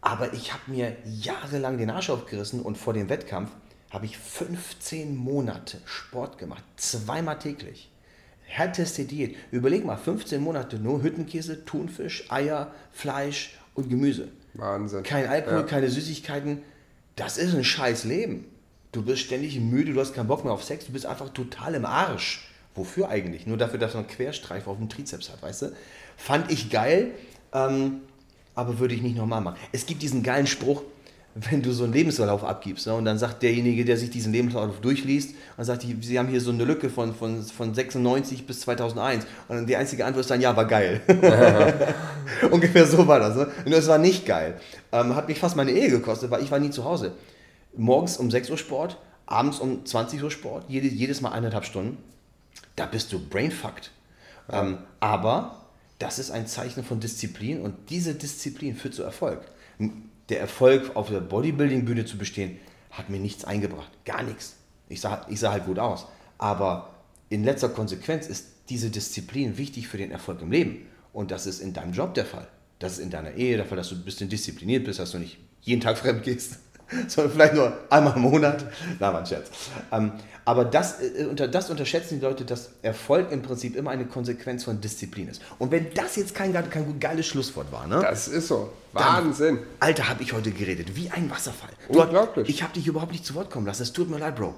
Aber 0.00 0.32
ich 0.32 0.52
habe 0.52 0.62
mir 0.68 0.96
jahrelang 1.04 1.78
den 1.78 1.90
Arsch 1.90 2.10
aufgerissen 2.10 2.60
und 2.60 2.78
vor 2.78 2.92
dem 2.94 3.08
Wettkampf 3.08 3.50
habe 3.90 4.06
ich 4.06 4.16
15 4.18 5.16
Monate 5.16 5.78
Sport 5.84 6.38
gemacht, 6.38 6.62
zweimal 6.76 7.38
täglich. 7.38 7.90
Härteste 8.44 9.04
Diät. 9.04 9.36
Überleg 9.50 9.84
mal, 9.84 9.96
15 9.96 10.40
Monate 10.40 10.76
nur 10.78 11.02
Hüttenkäse, 11.02 11.64
Thunfisch, 11.64 12.30
Eier, 12.30 12.70
Fleisch 12.92 13.58
und 13.74 13.90
Gemüse. 13.90 14.28
Wahnsinn. 14.54 15.02
Kein 15.02 15.26
Alkohol, 15.26 15.58
Ja. 15.60 15.62
keine 15.64 15.90
Süßigkeiten. 15.90 16.62
Das 17.16 17.36
ist 17.36 17.54
ein 17.54 17.64
scheiß 17.64 18.04
Leben. 18.04 18.46
Du 18.92 19.02
bist 19.02 19.20
ständig 19.22 19.58
müde, 19.60 19.92
du 19.92 20.00
hast 20.00 20.14
keinen 20.14 20.28
Bock 20.28 20.44
mehr 20.44 20.52
auf 20.52 20.64
Sex, 20.64 20.86
du 20.86 20.92
bist 20.92 21.04
einfach 21.04 21.28
total 21.30 21.74
im 21.74 21.84
Arsch. 21.84 22.48
Wofür 22.74 23.08
eigentlich? 23.10 23.46
Nur 23.46 23.56
dafür, 23.58 23.78
dass 23.78 23.94
man 23.94 24.04
einen 24.04 24.12
Querstreif 24.14 24.66
auf 24.66 24.78
dem 24.78 24.88
Trizeps 24.88 25.28
hat, 25.30 25.42
weißt 25.42 25.62
du? 25.62 25.72
Fand 26.16 26.50
ich 26.50 26.70
geil, 26.70 27.10
ähm, 27.52 28.00
aber 28.58 28.78
würde 28.80 28.94
ich 28.94 29.02
nicht 29.02 29.16
nochmal 29.16 29.40
machen. 29.40 29.56
Es 29.72 29.86
gibt 29.86 30.02
diesen 30.02 30.22
geilen 30.24 30.46
Spruch, 30.48 30.82
wenn 31.34 31.62
du 31.62 31.70
so 31.72 31.84
einen 31.84 31.92
Lebenslauf 31.92 32.42
abgibst 32.42 32.86
ne, 32.88 32.94
und 32.94 33.04
dann 33.04 33.16
sagt 33.18 33.42
derjenige, 33.44 33.84
der 33.84 33.96
sich 33.96 34.10
diesen 34.10 34.32
Lebenslauf 34.32 34.80
durchliest 34.80 35.36
und 35.56 35.64
sagt, 35.64 35.84
die- 35.84 35.96
sie 36.00 36.18
haben 36.18 36.26
hier 36.28 36.40
so 36.40 36.50
eine 36.50 36.64
Lücke 36.64 36.90
von, 36.90 37.14
von, 37.14 37.44
von 37.44 37.72
96 37.74 38.44
bis 38.46 38.60
2001 38.62 39.24
und 39.46 39.56
dann 39.56 39.66
die 39.66 39.76
einzige 39.76 40.04
Antwort 40.04 40.22
ist 40.22 40.30
dann, 40.30 40.40
ja, 40.40 40.56
war 40.56 40.64
geil. 40.64 41.00
Ungefähr 42.50 42.84
so 42.86 43.06
war 43.06 43.20
das. 43.20 43.36
Ne? 43.36 43.46
Und 43.64 43.72
es 43.72 43.86
war 43.86 43.98
nicht 43.98 44.26
geil. 44.26 44.58
Ähm, 44.90 45.14
hat 45.14 45.28
mich 45.28 45.38
fast 45.38 45.54
meine 45.56 45.70
Ehe 45.70 45.90
gekostet, 45.90 46.30
weil 46.30 46.42
ich 46.42 46.50
war 46.50 46.58
nie 46.58 46.70
zu 46.70 46.84
Hause. 46.84 47.12
Morgens 47.76 48.16
um 48.16 48.30
6 48.30 48.50
Uhr 48.50 48.58
Sport, 48.58 48.98
abends 49.26 49.60
um 49.60 49.84
20 49.86 50.22
Uhr 50.24 50.30
Sport, 50.32 50.64
jede, 50.68 50.88
jedes 50.88 51.20
Mal 51.20 51.30
eineinhalb 51.30 51.64
Stunden. 51.64 51.98
Da 52.74 52.86
bist 52.86 53.12
du 53.12 53.20
brainfucked. 53.20 53.92
Ähm, 54.50 54.78
aber 54.98 55.56
das 55.98 56.18
ist 56.18 56.30
ein 56.30 56.46
Zeichen 56.46 56.84
von 56.84 57.00
Disziplin 57.00 57.60
und 57.60 57.90
diese 57.90 58.14
Disziplin 58.14 58.76
führt 58.76 58.94
zu 58.94 59.02
Erfolg. 59.02 59.40
Der 60.28 60.40
Erfolg 60.40 60.94
auf 60.94 61.08
der 61.08 61.20
Bodybuilding-Bühne 61.20 62.04
zu 62.04 62.18
bestehen, 62.18 62.58
hat 62.90 63.10
mir 63.10 63.18
nichts 63.18 63.44
eingebracht. 63.44 63.90
Gar 64.04 64.22
nichts. 64.22 64.56
Ich 64.88 65.00
sah, 65.00 65.26
ich 65.28 65.40
sah 65.40 65.52
halt 65.52 65.66
gut 65.66 65.78
aus. 65.78 66.06
Aber 66.38 66.94
in 67.28 67.44
letzter 67.44 67.68
Konsequenz 67.68 68.26
ist 68.26 68.46
diese 68.68 68.90
Disziplin 68.90 69.58
wichtig 69.58 69.88
für 69.88 69.98
den 69.98 70.10
Erfolg 70.10 70.40
im 70.42 70.50
Leben. 70.50 70.86
Und 71.12 71.30
das 71.30 71.46
ist 71.46 71.60
in 71.60 71.72
deinem 71.72 71.92
Job 71.92 72.14
der 72.14 72.26
Fall. 72.26 72.48
Das 72.78 72.92
ist 72.92 72.98
in 72.98 73.10
deiner 73.10 73.32
Ehe 73.34 73.56
der 73.56 73.66
Fall, 73.66 73.76
dass 73.76 73.88
du 73.88 73.96
ein 73.96 74.04
bisschen 74.04 74.28
diszipliniert 74.28 74.84
bist, 74.84 75.00
dass 75.00 75.10
du 75.10 75.18
nicht 75.18 75.38
jeden 75.62 75.80
Tag 75.80 75.98
fremd 75.98 76.22
gehst. 76.22 76.58
sondern 77.08 77.32
vielleicht 77.32 77.54
nur 77.54 77.72
einmal 77.90 78.16
im 78.16 78.22
Monat. 78.22 78.64
Na, 78.98 79.12
war 79.12 79.20
ein 79.20 79.26
Scherz. 79.26 79.48
Ähm, 79.92 80.12
aber 80.44 80.64
das, 80.64 81.00
äh, 81.00 81.26
unter, 81.26 81.46
das 81.46 81.68
unterschätzen 81.68 82.20
die 82.20 82.24
Leute, 82.24 82.44
dass 82.44 82.70
Erfolg 82.82 83.30
im 83.32 83.42
Prinzip 83.42 83.76
immer 83.76 83.90
eine 83.90 84.06
Konsequenz 84.06 84.64
von 84.64 84.80
Disziplin 84.80 85.28
ist. 85.28 85.42
Und 85.58 85.70
wenn 85.70 85.92
das 85.92 86.16
jetzt 86.16 86.34
kein, 86.34 86.52
kein 86.70 86.98
geiles 86.98 87.26
Schlusswort 87.26 87.70
war, 87.70 87.86
ne? 87.86 88.00
Das 88.00 88.28
ist 88.28 88.48
so. 88.48 88.70
Wahnsinn. 88.94 89.56
Dann, 89.56 89.64
Alter, 89.80 90.08
habe 90.08 90.22
ich 90.22 90.32
heute 90.32 90.50
geredet. 90.50 90.96
Wie 90.96 91.10
ein 91.10 91.30
Wasserfall. 91.30 91.70
Du, 91.90 92.00
Unglaublich. 92.00 92.48
Ich 92.48 92.62
habe 92.62 92.72
dich 92.72 92.86
überhaupt 92.86 93.12
nicht 93.12 93.26
zu 93.26 93.34
Wort 93.34 93.50
kommen 93.50 93.66
lassen. 93.66 93.82
Es 93.82 93.92
tut 93.92 94.08
mir 94.08 94.18
leid, 94.18 94.36
Bro. 94.36 94.54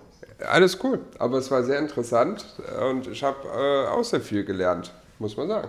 Alles 0.48 0.78
cool. 0.84 1.00
Aber 1.18 1.38
es 1.38 1.50
war 1.50 1.64
sehr 1.64 1.78
interessant 1.78 2.44
und 2.80 3.08
ich 3.08 3.22
habe 3.22 3.48
äh, 3.48 3.88
auch 3.88 4.04
sehr 4.04 4.20
viel 4.20 4.44
gelernt, 4.44 4.92
muss 5.18 5.36
man 5.36 5.48
sagen. 5.48 5.68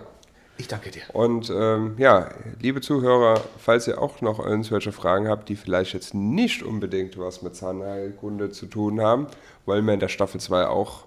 Ich 0.62 0.68
danke 0.68 0.92
dir. 0.92 1.02
Und 1.12 1.50
ähm, 1.50 1.96
ja, 1.98 2.28
liebe 2.60 2.80
Zuhörer, 2.80 3.42
falls 3.58 3.88
ihr 3.88 4.00
auch 4.00 4.20
noch 4.20 4.38
irgendwelche 4.38 4.92
Fragen 4.92 5.26
habt, 5.26 5.48
die 5.48 5.56
vielleicht 5.56 5.92
jetzt 5.92 6.14
nicht 6.14 6.62
unbedingt 6.62 7.18
was 7.18 7.42
mit 7.42 7.56
Zahnheilkunde 7.56 8.50
zu 8.50 8.66
tun 8.66 9.00
haben, 9.00 9.26
wollen 9.66 9.84
wir 9.84 9.94
in 9.94 9.98
der 9.98 10.06
Staffel 10.06 10.40
2 10.40 10.68
auch 10.68 11.02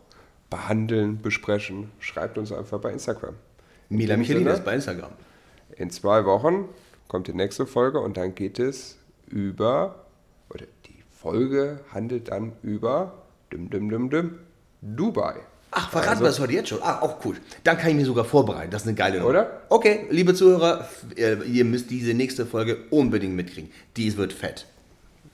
behandeln, 0.50 1.22
besprechen, 1.22 1.90
schreibt 2.00 2.38
uns 2.38 2.52
einfach 2.52 2.82
bei 2.82 2.92
Instagram. 2.92 3.36
Mila 3.88 4.18
Michelin 4.18 4.44
bei 4.66 4.76
Instagram. 4.76 5.12
In 5.78 5.90
zwei 5.90 6.26
Wochen 6.26 6.68
kommt 7.08 7.28
die 7.28 7.34
nächste 7.34 7.66
Folge 7.66 8.02
und 8.02 8.18
dann 8.18 8.36
geht 8.36 8.60
es 8.60 8.98
über, 9.28 10.04
oder 10.50 10.66
die 10.86 11.02
Folge 11.18 11.80
handelt 11.94 12.28
dann 12.30 12.52
über 12.62 13.14
dim, 13.54 13.70
dim, 13.70 13.90
dim, 13.90 14.10
dim, 14.10 14.40
Dubai. 14.82 15.36
Ach, 15.78 15.90
verraten 15.90 16.10
also, 16.10 16.24
wir 16.24 16.28
das 16.28 16.40
heute 16.40 16.54
jetzt 16.54 16.70
schon? 16.70 16.80
Ach, 16.82 17.02
auch 17.02 17.18
cool. 17.26 17.36
Dann 17.66 17.78
kann 17.78 17.90
ich 17.90 17.96
mir 17.98 18.06
sogar 18.06 18.24
vorbereiten. 18.24 18.72
Das 18.72 18.84
ist 18.84 18.88
eine 18.88 18.96
geile 18.96 19.18
Nummer. 19.18 19.30
Oder? 19.30 19.62
Okay, 19.68 20.08
liebe 20.10 20.34
Zuhörer, 20.34 20.88
ihr 21.16 21.66
müsst 21.66 21.92
diese 21.92 22.14
nächste 22.14 22.46
Folge 22.46 22.78
unbedingt 22.92 23.36
mitkriegen. 23.36 23.70
Die 23.98 24.16
wird 24.16 24.32
fett. 24.32 24.66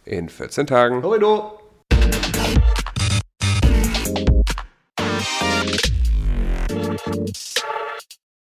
In 0.04 0.30
14 0.30 0.66
Tagen. 0.66 1.04
Horrido! 1.04 1.61